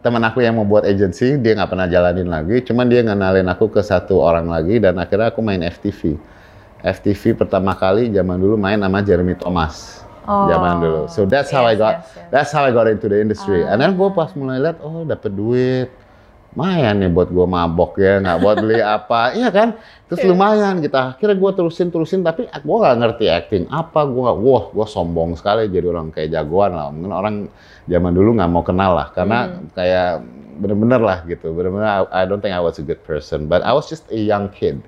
teman 0.00 0.24
aku 0.24 0.40
yang 0.40 0.56
mau 0.56 0.64
buat 0.64 0.88
agency 0.88 1.36
dia 1.36 1.52
nggak 1.56 1.70
pernah 1.70 1.88
jalanin 1.88 2.28
lagi. 2.28 2.64
Cuman 2.64 2.88
dia 2.88 3.04
ngenalin 3.04 3.46
aku 3.52 3.68
ke 3.68 3.84
satu 3.84 4.20
orang 4.20 4.48
lagi 4.48 4.80
dan 4.80 4.96
akhirnya 4.96 5.28
aku 5.28 5.44
main 5.44 5.60
FTV 5.60 6.16
FTV 6.80 7.36
pertama 7.36 7.76
kali 7.76 8.08
zaman 8.08 8.40
dulu 8.40 8.56
main 8.56 8.80
sama 8.80 9.04
Jeremy 9.04 9.36
Thomas. 9.36 10.00
Oh, 10.24 10.48
zaman 10.48 10.80
dulu. 10.80 11.02
So 11.08 11.24
that's 11.28 11.52
how 11.52 11.64
I 11.64 11.76
yes, 11.76 11.80
got 11.80 11.92
yes, 11.92 12.04
yes. 12.04 12.28
that's 12.32 12.50
how 12.52 12.62
I 12.64 12.72
got 12.72 12.88
into 12.88 13.08
the 13.08 13.20
industry. 13.20 13.64
And 13.64 13.80
then 13.80 13.96
gue 13.96 14.08
pas 14.12 14.32
mulai 14.32 14.60
lihat 14.60 14.80
oh 14.80 15.04
dapet 15.04 15.32
duit 15.36 15.88
lumayan 16.50 16.98
nih 16.98 17.10
buat 17.10 17.30
gue 17.30 17.46
mabok 17.46 17.94
ya 17.96 18.18
nggak 18.18 18.38
buat 18.38 18.56
beli 18.58 18.82
apa. 18.98 19.32
Iya 19.32 19.48
kan? 19.48 19.68
Terus 20.10 20.20
Iya. 20.20 20.28
lumayan 20.34 20.74
gitu. 20.80 20.96
Akhirnya 20.96 21.36
gue 21.38 21.50
terusin 21.54 21.88
terusin 21.88 22.20
tapi 22.20 22.44
gue 22.46 22.76
nggak 22.76 22.96
ngerti 22.98 23.24
acting 23.26 23.64
apa. 23.66 24.02
Gue 24.02 24.22
nggak 24.26 24.38
wah 24.38 24.64
gue 24.68 24.86
sombong 24.86 25.38
sekali 25.38 25.70
jadi 25.70 25.86
orang 25.86 26.10
kayak 26.10 26.34
jagoan 26.34 26.74
lah. 26.74 26.90
Mungkin 26.90 27.12
orang 27.12 27.34
zaman 27.86 28.12
dulu 28.12 28.34
nggak 28.34 28.50
mau 28.50 28.62
kenal 28.62 28.92
lah 28.92 29.08
karena 29.10 29.38
Hmm. 29.46 29.70
kayak 29.70 30.10
bener-bener 30.58 31.00
lah 31.00 31.18
gitu. 31.24 31.50
Bener-bener 31.50 31.86
I, 31.86 32.00
I 32.10 32.22
don't 32.26 32.38
think 32.38 32.52
I 32.52 32.60
was 32.60 32.76
a 32.76 32.84
good 32.84 33.00
person 33.00 33.46
but 33.46 33.62
I 33.62 33.70
was 33.70 33.86
just 33.86 34.10
a 34.10 34.18
young 34.18 34.50
kid. 34.50 34.82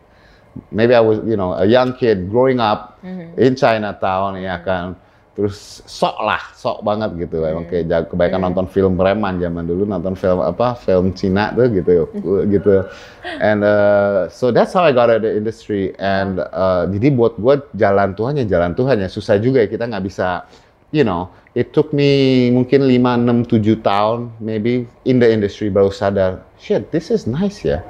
Maybe 0.69 0.93
I 0.93 1.01
was 1.01 1.23
you 1.23 1.33
know 1.33 1.55
a 1.55 1.65
young 1.65 1.95
kid 1.95 2.29
growing 2.29 2.59
up 2.59 2.99
Mm-hmm. 3.03 3.35
in 3.35 3.59
Chinatown 3.59 4.39
ya 4.39 4.63
kan 4.63 4.95
terus 5.33 5.81
sok 5.89 6.17
lah 6.21 6.43
sok 6.53 6.85
banget 6.85 7.17
gitu. 7.17 7.41
Emang 7.41 7.65
kayak 7.65 7.89
jag- 7.89 8.09
kebanyakan 8.13 8.53
nonton 8.53 8.67
film 8.69 9.01
preman 9.01 9.41
zaman 9.41 9.65
dulu 9.65 9.89
nonton 9.89 10.13
film 10.13 10.45
apa 10.45 10.77
film 10.77 11.17
Cina 11.17 11.53
tuh 11.57 11.73
gitu 11.73 12.05
gitu. 12.55 12.85
And 13.41 13.65
uh, 13.65 14.29
so 14.29 14.53
that's 14.53 14.77
how 14.77 14.85
I 14.85 14.93
got 14.93 15.09
out 15.09 15.21
of 15.21 15.25
the 15.25 15.33
industry. 15.33 15.97
And 15.97 16.45
uh, 16.53 16.85
jadi 16.93 17.17
buat 17.17 17.41
gue 17.41 17.65
jalan 17.81 18.13
Tuhan 18.13 18.41
ya 18.41 18.45
jalan 18.45 18.77
Tuhan 18.77 19.01
ya. 19.01 19.09
Susah 19.09 19.41
juga 19.41 19.65
ya 19.65 19.69
kita 19.73 19.89
nggak 19.89 20.05
bisa 20.05 20.45
you 20.93 21.05
know. 21.05 21.33
It 21.53 21.77
took 21.77 21.93
me 21.93 22.49
mungkin 22.49 22.89
5 22.89 22.97
6 23.45 23.61
7 23.61 23.85
tahun 23.85 24.33
maybe 24.41 24.89
in 25.05 25.21
the 25.21 25.29
industry 25.29 25.69
baru 25.69 25.93
sadar 25.93 26.41
shit 26.57 26.89
this 26.89 27.13
is 27.13 27.29
nice 27.29 27.61
ya 27.61 27.85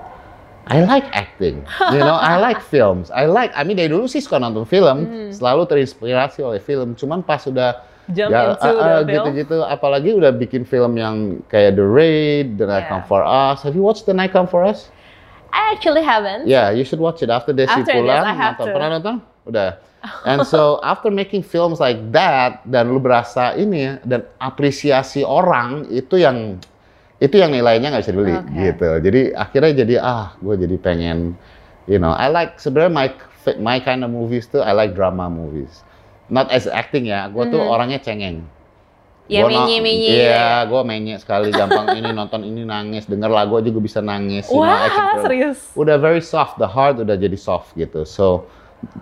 I 0.70 0.87
like 0.87 1.07
acting, 1.11 1.66
you 1.90 1.98
know, 1.98 2.14
I 2.14 2.38
like 2.38 2.62
films, 2.75 3.11
I 3.11 3.27
like, 3.27 3.51
I 3.59 3.66
mean 3.66 3.77
dari 3.77 3.90
dulu 3.90 4.07
sih 4.07 4.22
suka 4.22 4.38
nonton 4.38 4.62
film, 4.62 5.31
selalu 5.35 5.66
terinspirasi 5.66 6.38
oleh 6.42 6.62
film, 6.62 6.94
cuman 6.94 7.22
pas 7.27 7.42
sudah 7.42 7.83
Jump 8.11 8.35
ya, 8.35 8.55
into 8.55 8.66
film. 8.66 9.07
gitu-gitu, 9.11 9.59
apalagi 9.62 10.11
udah 10.14 10.35
bikin 10.35 10.62
film 10.66 10.98
yang 10.98 11.38
kayak 11.51 11.79
The 11.79 11.87
Raid, 11.87 12.59
The 12.59 12.66
Night 12.66 12.87
Yeah. 12.87 12.98
Come 12.98 13.05
For 13.07 13.22
Us, 13.22 13.62
have 13.66 13.75
you 13.75 13.83
watched 13.83 14.07
The 14.07 14.14
Night 14.14 14.31
Come 14.35 14.46
For 14.46 14.62
Us? 14.62 14.90
I 15.53 15.75
actually 15.75 16.03
haven't. 16.03 16.48
Yeah, 16.48 16.72
you 16.72 16.83
should 16.83 16.98
watch 16.98 17.20
it 17.22 17.31
after 17.31 17.53
Desi 17.53 17.70
After 17.70 17.87
this, 17.87 18.03
pulang, 18.03 18.25
I 18.25 18.35
have 18.35 18.57
nonton. 18.57 18.66
to. 18.66 18.75
pernah 18.75 18.88
nonton? 18.98 19.16
Udah. 19.46 19.70
And 20.27 20.42
so 20.42 20.83
after 20.83 21.14
making 21.14 21.46
films 21.46 21.79
like 21.79 22.01
that, 22.11 22.66
dan 22.66 22.90
lu 22.90 22.98
berasa 22.98 23.55
ini 23.55 23.79
ya, 23.87 23.92
dan 24.03 24.27
apresiasi 24.42 25.22
orang 25.22 25.87
itu 25.94 26.18
yang 26.18 26.59
itu 27.22 27.38
yang 27.38 27.54
nilainya 27.54 27.94
nggak 27.94 28.02
bisa 28.02 28.12
dibeli 28.12 28.35
Oke. 28.35 28.50
gitu. 28.50 28.88
Jadi 28.98 29.20
akhirnya 29.30 29.72
jadi 29.87 29.94
ah, 30.02 30.26
gue 30.42 30.54
jadi 30.58 30.76
pengen, 30.82 31.38
you 31.87 32.02
know, 32.02 32.11
I 32.11 32.26
like 32.26 32.58
sebenarnya 32.58 32.90
my 32.90 33.06
my 33.62 33.78
kind 33.78 34.02
of 34.02 34.11
movies 34.11 34.50
tuh 34.50 34.58
I 34.58 34.74
like 34.74 34.98
drama 34.98 35.30
movies. 35.30 35.87
Not 36.26 36.50
as 36.50 36.66
acting 36.66 37.06
ya, 37.06 37.30
gue 37.30 37.44
tuh 37.46 37.62
orangnya 37.62 38.02
cengeng. 38.02 38.42
Ya 39.30 39.46
menye-menye. 39.46 40.28
Iya, 40.28 40.66
gue 40.66 40.82
menye 40.82 41.14
sekali 41.22 41.54
gampang 41.54 41.94
ini 41.94 42.11
nonton 42.18 42.42
ini 42.42 42.66
nangis, 42.66 43.06
denger 43.06 43.30
lagu 43.30 43.54
aja 43.54 43.70
gue 43.70 43.85
bisa 43.85 44.02
nangis. 44.02 44.50
you 44.50 44.58
know, 44.58 44.66
Wah, 44.66 44.90
feel- 44.90 45.22
serius. 45.22 45.58
udah 45.78 45.96
very 46.02 46.18
soft, 46.18 46.58
the 46.58 46.66
heart 46.66 46.98
udah 46.98 47.14
jadi 47.14 47.38
soft 47.38 47.70
gitu. 47.78 48.02
So 48.02 48.50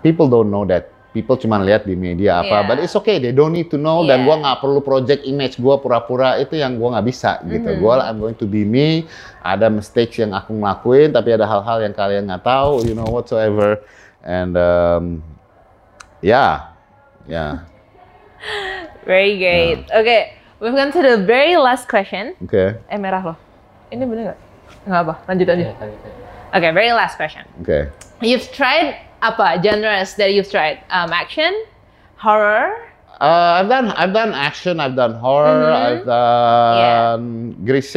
people 0.05 0.29
don't 0.29 0.53
know 0.53 0.61
that 0.69 0.93
people 1.11 1.35
cuma 1.35 1.59
lihat 1.59 1.83
di 1.83 1.91
media 1.93 2.39
apa, 2.39 2.63
Yeah. 2.63 2.67
but 2.67 2.77
it's 2.79 2.95
okay, 2.95 3.19
they 3.19 3.35
don't 3.35 3.51
need 3.51 3.67
to 3.67 3.75
know 3.75 4.07
dan 4.07 4.23
Yeah. 4.23 4.27
gua 4.31 4.35
nggak 4.39 4.57
perlu 4.63 4.79
project 4.79 5.21
image 5.27 5.59
gua 5.59 5.75
pura-pura 5.77 6.39
itu 6.39 6.55
yang 6.55 6.79
gua 6.79 6.95
nggak 6.95 7.07
bisa 7.07 7.43
gitu. 7.43 7.67
Mm-hmm. 7.67 7.83
Gua 7.83 8.07
I'm 8.07 8.17
going 8.17 8.39
to 8.39 8.47
be 8.47 8.63
me. 8.63 9.05
Ada 9.43 9.67
mistakes 9.67 10.15
yang 10.17 10.31
aku 10.31 10.55
ngelakuin, 10.55 11.11
tapi 11.11 11.35
ada 11.35 11.43
hal-hal 11.43 11.77
yang 11.83 11.91
kalian 11.91 12.31
nggak 12.31 12.43
tahu, 12.47 12.87
you 12.87 12.95
know 12.95 13.07
whatsoever. 13.07 13.83
And 14.23 14.55
um, 14.55 15.03
yeah, 16.23 16.71
yeah, 17.27 17.65
Very 19.05 19.37
great. 19.37 19.89
Okay, 19.89 20.37
we've 20.61 20.73
gone 20.73 20.93
to 20.93 21.01
the 21.01 21.17
very 21.17 21.57
last 21.57 21.89
question. 21.89 22.37
okay, 22.45 22.77
Eh 22.87 22.97
merah 22.97 23.33
loh. 23.33 23.37
Ini 23.89 24.05
bener 24.05 24.23
nggak? 24.31 24.39
Nggak 24.87 25.01
apa. 25.03 25.13
Lanjut 25.27 25.47
aja. 25.49 25.65
Okay, 26.51 26.71
very 26.71 26.93
last 26.93 27.17
question. 27.17 27.43
okay. 27.59 27.89
You've 28.21 28.45
tried 28.53 28.93
apa 29.21 29.61
genres 29.61 30.17
that 30.17 30.33
you've 30.33 30.49
tried? 30.49 30.81
Um, 30.89 31.13
action, 31.13 31.53
horror. 32.17 32.73
Uh, 33.21 33.61
I've 33.61 33.69
done 33.69 33.93
I've 33.93 34.13
done 34.17 34.33
action, 34.33 34.81
I've 34.81 34.97
done 34.97 35.13
horror, 35.13 35.69
Mhm. 35.69 35.77
I've 35.77 36.05
done 36.09 37.21
Grise. 37.61 37.93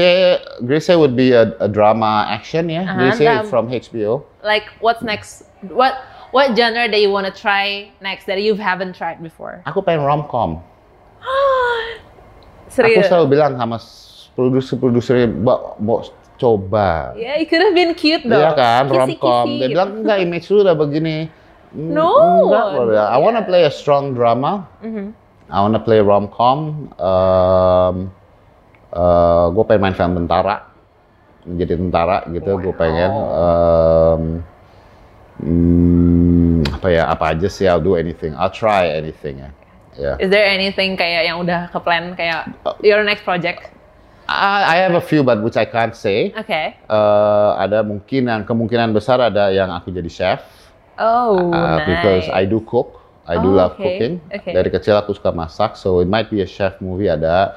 Grise 0.69 0.93
would 0.93 1.17
be 1.17 1.33
a, 1.33 1.57
a 1.65 1.69
drama 1.69 2.29
action, 2.29 2.69
yeah. 2.69 2.85
Uh-huh, 2.85 3.01
Grise 3.09 3.19
dram- 3.25 3.49
from 3.49 3.73
HBO. 3.73 4.21
Like 4.45 4.69
what's 4.85 5.01
next? 5.01 5.49
What 5.73 5.97
what 6.37 6.53
genre 6.53 6.85
that 6.93 7.01
you 7.01 7.09
want 7.09 7.25
to 7.25 7.33
try 7.33 7.89
next 8.05 8.29
that 8.29 8.37
you 8.45 8.53
haven't 8.61 8.93
tried 9.01 9.25
before? 9.25 9.65
Aku 9.65 9.81
pengen 9.81 10.05
romcom. 10.05 10.61
Serius? 12.69 13.09
Aku 13.09 13.25
selalu 13.25 13.27
bilang 13.33 13.57
sama 13.57 13.81
produser-produsernya, 14.35 15.31
Mbak, 15.31 15.61
coba. 16.45 17.17
Yeah, 17.17 17.41
it 17.41 17.49
could 17.49 17.65
have 17.65 17.73
been 17.73 17.97
cute 17.97 18.29
though. 18.29 18.37
Iya 18.45 18.53
kan, 18.53 18.93
romcom. 18.93 19.49
Dia 19.49 19.73
bilang 19.73 20.05
enggak 20.05 20.19
image 20.21 20.47
lu 20.53 20.61
udah 20.61 20.77
begini. 20.77 21.33
Mm, 21.73 21.91
No. 21.97 22.13
Enggak, 22.45 22.65
bilang, 22.93 23.09
I 23.09 23.17
wanna 23.17 23.43
play 23.43 23.65
a 23.65 23.73
strong 23.73 24.13
drama. 24.13 24.69
Mhm. 24.85 25.17
I 25.49 25.59
wanna 25.65 25.81
play 25.81 26.05
romcom. 26.05 26.93
Um, 27.01 27.97
uh, 28.93 29.47
gue 29.51 29.65
pengen 29.65 29.81
main 29.89 29.97
film 29.97 30.13
tentara, 30.21 30.69
menjadi 31.49 31.81
tentara 31.81 32.19
gitu. 32.29 32.61
Gue 32.61 32.75
pengen. 32.77 33.11
Um, 33.11 34.23
hmm, 35.41 36.59
apa 36.79 36.89
ya? 36.93 37.03
Apa 37.09 37.35
aja 37.35 37.49
sih? 37.49 37.65
I'll 37.67 37.83
do 37.83 37.97
anything. 37.97 38.37
I'll 38.37 38.53
try 38.53 38.89
anything 38.93 39.41
ya. 39.43 39.51
Yeah. 39.95 40.17
Is 40.19 40.27
there 40.31 40.43
anything 40.47 40.99
kayak 40.99 41.31
yang 41.31 41.39
udah 41.39 41.71
ke 41.71 41.79
plan 41.79 42.19
kayak 42.19 42.51
your 42.83 43.07
next 43.07 43.23
project? 43.23 43.74
I, 44.25 44.77
I 44.77 44.77
have 44.85 44.95
a 44.95 45.05
few, 45.05 45.23
but 45.23 45.43
which 45.43 45.57
I 45.57 45.65
can't 45.65 45.93
say. 45.95 46.33
Okay. 46.33 46.77
Uh, 46.89 47.55
ada 47.61 47.85
mungkinan 47.85 48.45
kemungkinan 48.45 48.93
besar 48.93 49.21
ada 49.21 49.53
yang 49.53 49.69
aku 49.69 49.93
jadi 49.93 50.09
chef. 50.09 50.41
Oh, 50.97 51.51
Uh, 51.51 51.77
nice. 51.77 51.87
because 51.91 52.27
I 52.31 52.47
do 52.47 52.63
cook. 52.63 53.03
I 53.25 53.41
do 53.41 53.51
Oh, 53.53 53.57
love 53.57 53.73
okay. 53.77 53.85
cooking. 53.99 54.15
Okay. 54.31 54.53
Dari 54.53 54.69
kecil 54.69 54.97
aku 54.97 55.13
suka 55.13 55.33
masak, 55.33 55.77
so 55.77 56.01
it 56.01 56.09
might 56.09 56.29
be 56.29 56.41
a 56.41 56.49
chef 56.49 56.77
movie 56.79 57.09
ada. 57.09 57.57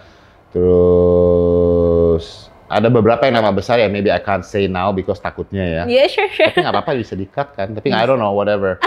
Terus 1.07 2.47
ada 2.67 2.87
beberapa 2.91 3.23
yang 3.27 3.39
nama 3.39 3.51
besar 3.55 3.79
ya, 3.79 3.87
maybe 3.87 4.11
I 4.11 4.19
can't 4.19 4.43
say 4.43 4.67
now 4.67 4.91
because 4.91 5.19
takutnya 5.19 5.63
ya. 5.63 5.83
Yeah, 5.87 6.07
sure, 6.11 6.27
sure. 6.31 6.51
Tapi 6.51 6.63
nggak 6.67 6.73
apa-apa 6.75 6.99
bisa 6.99 7.15
di-cut 7.15 7.55
kan. 7.55 7.71
Tapi 7.75 7.91
I 7.91 8.03
don't 8.03 8.19
know, 8.19 8.31
whatever. 8.35 8.79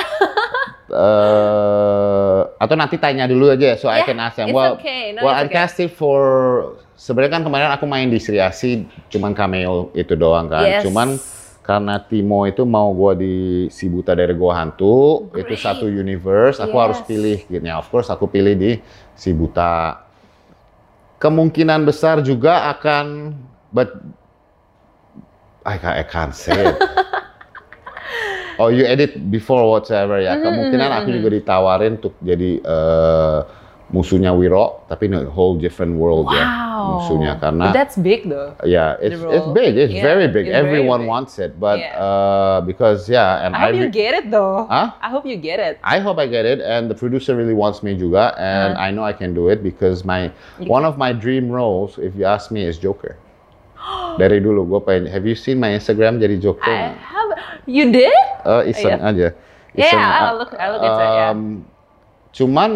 Eh, 0.90 2.40
atau 2.64 2.74
nanti 2.76 2.98
tanya 2.98 3.24
dulu 3.24 3.48
aja 3.54 3.76
so 3.76 3.88
I 3.88 4.02
Yeah, 4.04 4.08
can 4.10 4.18
ask 4.20 4.36
them. 4.36 4.52
Well, 4.52 4.76
okay. 4.76 5.12
No, 5.16 5.24
well 5.24 5.36
I'm 5.36 5.48
okay. 5.48 5.56
casted 5.64 5.92
for 5.94 6.18
sebenarnya 7.00 7.40
kan 7.40 7.44
kemarin 7.48 7.72
aku 7.72 7.88
main 7.88 8.12
di 8.12 8.20
Sri 8.20 8.36
Asi 8.36 8.84
cuman 9.08 9.32
cameo 9.32 9.88
itu 9.96 10.12
doang 10.12 10.52
kan. 10.52 10.68
Yes. 10.68 10.84
Cuman 10.84 11.16
karena 11.64 11.96
Timo 12.02 12.44
itu 12.44 12.68
mau 12.68 12.92
gua 12.92 13.16
di 13.16 13.64
si 13.72 13.88
buta 13.88 14.12
dari 14.12 14.36
gua 14.36 14.60
hantu 14.60 15.28
itu 15.32 15.54
Great. 15.56 15.64
satu 15.64 15.88
universe 15.88 16.60
aku 16.60 16.76
Yes. 16.76 16.82
harus 16.84 17.00
pilih 17.06 17.38
gitu 17.48 17.64
ya 17.64 17.80
of 17.80 17.88
course 17.88 18.12
aku 18.12 18.28
pilih 18.28 18.52
di 18.52 18.72
si 19.16 19.30
buta 19.32 20.02
kemungkinan 21.16 21.84
besar 21.84 22.20
juga 22.20 22.68
akan 22.74 23.36
but 23.70 23.92
I 25.62 25.76
can't, 25.76 25.96
I 26.00 26.04
can't 26.04 26.34
say 26.34 26.56
it. 26.56 26.76
oh 28.60 28.72
you 28.72 28.82
edit 28.82 29.14
before 29.30 29.62
whatsoever 29.62 30.16
ya 30.18 30.36
Mhm, 30.36 30.42
kemungkinan 30.42 30.90
aku 30.90 31.08
mhm. 31.12 31.16
juga 31.20 31.28
ditawarin 31.38 31.92
untuk 32.00 32.16
jadi 32.18 32.50
eh, 32.58 33.38
musuhnya 33.90 34.30
Wiro 34.30 34.86
tapi 34.86 35.10
in 35.10 35.14
a 35.18 35.26
whole 35.26 35.58
different 35.58 35.98
world 35.98 36.30
ya 36.30 36.46
Wow. 36.80 37.04
musuhnya 37.04 37.36
karena 37.36 37.68
But 37.68 37.76
that's 37.76 37.98
big 37.98 38.24
though. 38.24 38.56
yeah, 38.64 38.96
it's 39.02 39.20
it's 39.20 39.50
big. 39.52 39.76
It's 39.76 39.92
Yeah, 39.92 40.00
very 40.00 40.32
big. 40.32 40.48
it's 40.48 40.54
very 40.56 40.64
Everyone 40.64 41.04
big. 41.04 41.12
wants 41.12 41.36
it, 41.36 41.60
but 41.60 41.76
Yeah. 41.76 41.92
uh, 41.98 42.58
because 42.64 43.04
yeah, 43.04 43.44
and 43.44 43.52
I 43.52 43.68
hope 43.68 43.76
re- 43.76 43.84
you 43.84 43.88
get 43.92 44.16
it 44.16 44.30
though. 44.32 44.64
Huh? 44.64 44.96
I 44.96 45.12
hope 45.12 45.28
you 45.28 45.36
get 45.36 45.60
it. 45.60 45.76
I 45.84 46.00
hope 46.00 46.16
I 46.16 46.24
get 46.24 46.48
it, 46.48 46.64
and 46.64 46.88
the 46.88 46.96
producer 46.96 47.36
really 47.36 47.52
wants 47.52 47.84
me 47.84 47.92
juga, 47.92 48.32
and 48.40 48.78
Uh-huh. 48.78 48.86
I 48.86 48.94
know 48.94 49.04
I 49.04 49.12
can 49.12 49.36
do 49.36 49.52
it 49.52 49.60
because 49.60 50.08
my 50.08 50.32
You 50.56 50.72
one 50.72 50.88
of 50.88 50.96
my 50.96 51.12
dream 51.12 51.52
roles, 51.52 52.00
if 52.00 52.16
you 52.16 52.24
ask 52.24 52.48
me, 52.48 52.64
is 52.64 52.80
Joker. 52.80 53.20
Dari 54.20 54.40
dulu 54.40 54.64
gue 54.64 54.80
pengen. 54.80 55.04
Have 55.10 55.28
you 55.28 55.36
seen 55.36 55.60
my 55.60 55.74
Instagram 55.74 56.16
jadi 56.16 56.40
Joker? 56.40 56.70
I 56.70 56.96
have. 56.96 57.30
You 57.68 57.92
did? 57.92 58.14
Uh, 58.40 58.64
iseng 58.64 58.98
Yeah. 58.98 59.08
aja. 59.10 59.28
Yeah, 59.76 59.84
Iseng, 59.86 60.00
I'll 60.00 60.16
uh, 60.34 60.40
look- 60.42 60.56
I'll 60.56 60.72
look 60.74 60.82
into 60.82 60.96
it, 60.96 61.12
yeah. 61.12 61.28
um, 61.28 61.40
Cuman 62.32 62.70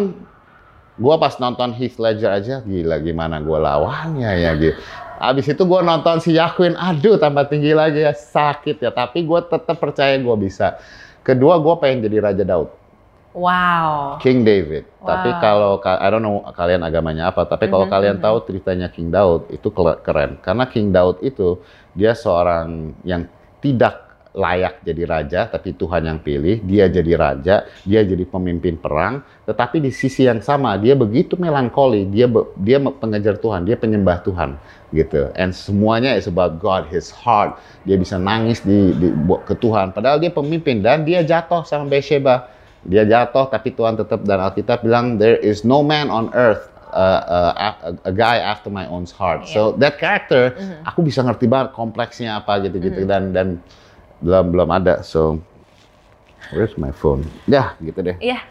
gua 0.95 1.19
pas 1.19 1.35
nonton 1.37 1.75
Heath 1.75 1.99
Ledger 1.99 2.31
aja 2.31 2.55
gila 2.63 2.99
gimana 2.99 3.39
gua 3.39 3.59
lawannya 3.59 4.31
ya 4.35 4.51
gitu. 4.55 4.79
Abis 5.15 5.47
itu 5.47 5.63
gua 5.63 5.79
nonton 5.79 6.19
si 6.19 6.35
Yaquin, 6.35 6.75
aduh 6.75 7.15
tambah 7.15 7.47
tinggi 7.47 7.71
lagi 7.71 8.03
ya 8.03 8.11
sakit 8.11 8.83
ya. 8.83 8.91
Tapi 8.91 9.23
gua 9.23 9.39
tetap 9.39 9.79
percaya 9.79 10.15
gua 10.19 10.35
bisa. 10.35 10.75
Kedua 11.23 11.55
gua 11.57 11.79
pengen 11.79 12.05
jadi 12.05 12.19
Raja 12.21 12.43
Daud, 12.43 12.69
Wow. 13.35 14.15
King 14.23 14.47
David. 14.47 14.87
Tapi 15.03 15.29
Wow. 15.35 15.41
kalau 15.43 15.71
ka- 15.83 15.99
I 15.99 16.07
don't 16.07 16.23
know 16.23 16.39
kalian 16.55 16.79
agamanya 16.79 17.27
apa, 17.27 17.43
tapi 17.43 17.67
kalau 17.67 17.83
Mhm, 17.83 17.91
kalian 17.91 18.17
mhm. 18.19 18.23
tahu 18.23 18.37
ceritanya 18.47 18.87
King 18.87 19.11
Daud 19.11 19.51
itu 19.51 19.67
keren. 19.75 20.39
Karena 20.39 20.63
King 20.71 20.95
Daud 20.95 21.19
itu 21.19 21.59
dia 21.91 22.15
seorang 22.15 22.95
yang 23.03 23.27
tidak 23.59 24.04
layak 24.35 24.83
jadi 24.83 25.03
raja, 25.07 25.41
tapi 25.47 25.71
Tuhan 25.71 26.03
yang 26.11 26.19
pilih, 26.19 26.59
dia 26.67 26.91
jadi 26.91 27.15
raja, 27.15 27.55
dia 27.87 28.01
jadi 28.03 28.27
pemimpin 28.27 28.75
perang, 28.75 29.23
tetapi 29.47 29.79
di 29.79 29.95
sisi 29.95 30.27
yang 30.27 30.43
sama 30.43 30.75
dia 30.75 30.91
begitu 30.91 31.39
melankoli, 31.39 32.03
dia 32.11 32.27
dia 32.59 32.83
pengejar 32.83 33.39
Tuhan, 33.39 33.63
dia 33.63 33.79
penyembah 33.79 34.19
Tuhan 34.27 34.59
gitu. 34.91 35.31
And 35.39 35.55
semuanya 35.55 36.19
is 36.19 36.27
about 36.27 36.59
God, 36.59 36.91
his 36.91 37.11
heart. 37.15 37.55
Dia 37.87 37.95
bisa 37.95 38.19
nangis 38.19 38.59
di, 38.63 38.91
di- 38.95 39.15
ke 39.47 39.55
Tuhan 39.55 39.95
padahal 39.95 40.19
dia 40.19 40.31
pemimpin 40.31 40.83
dan 40.83 41.07
dia 41.07 41.23
jatuh 41.23 41.63
sama 41.63 41.87
Bathsheba. 41.87 42.51
Dia 42.85 43.07
jatuh 43.07 43.49
tapi 43.49 43.73
Tuhan 43.73 43.97
tetap 43.97 44.21
dan 44.27 44.43
Alkitab 44.43 44.83
bilang 44.85 45.15
there 45.17 45.39
is 45.39 45.63
no 45.65 45.81
man 45.81 46.11
on 46.11 46.29
earth 46.37 46.69
uh, 46.93 47.21
uh, 47.25 47.51
a, 47.55 47.69
a 48.07 48.13
guy 48.13 48.37
after 48.37 48.69
my 48.69 48.85
own 48.87 49.09
heart. 49.09 49.47
So 49.49 49.73
that 49.81 49.97
character 49.97 50.53
aku 50.85 51.01
bisa 51.01 51.25
ngerti 51.25 51.49
banget 51.49 51.73
kompleksnya 51.73 52.37
apa 52.39 52.61
gitu-gitu 52.61 53.07
dan 53.09 53.33
dan 53.33 53.57
belum 54.25 54.49
belum 54.49 54.69
ada. 54.73 55.05
So 55.05 55.37
where's 56.49 56.73
my 56.81 56.89
phone? 56.89 57.29
Ya, 57.45 57.77
gitu 57.77 58.01
deh. 58.01 58.17
Yeah. 58.17 58.41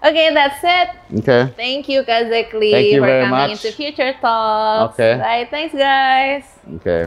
Okay, 0.00 0.32
that's 0.32 0.64
it. 0.64 0.88
Okay. 1.20 1.52
Thank 1.60 1.84
you, 1.92 2.00
Kazekli, 2.08 2.72
Thank 2.72 2.88
you 2.88 3.04
for 3.04 3.12
very 3.12 3.20
coming 3.28 3.52
much. 3.52 3.60
into 3.60 3.68
Future 3.76 4.16
Talks. 4.16 4.96
Okay. 4.96 5.20
Bye. 5.20 5.44
Thanks, 5.52 5.76
guys. 5.76 6.48
Okay. 6.80 7.04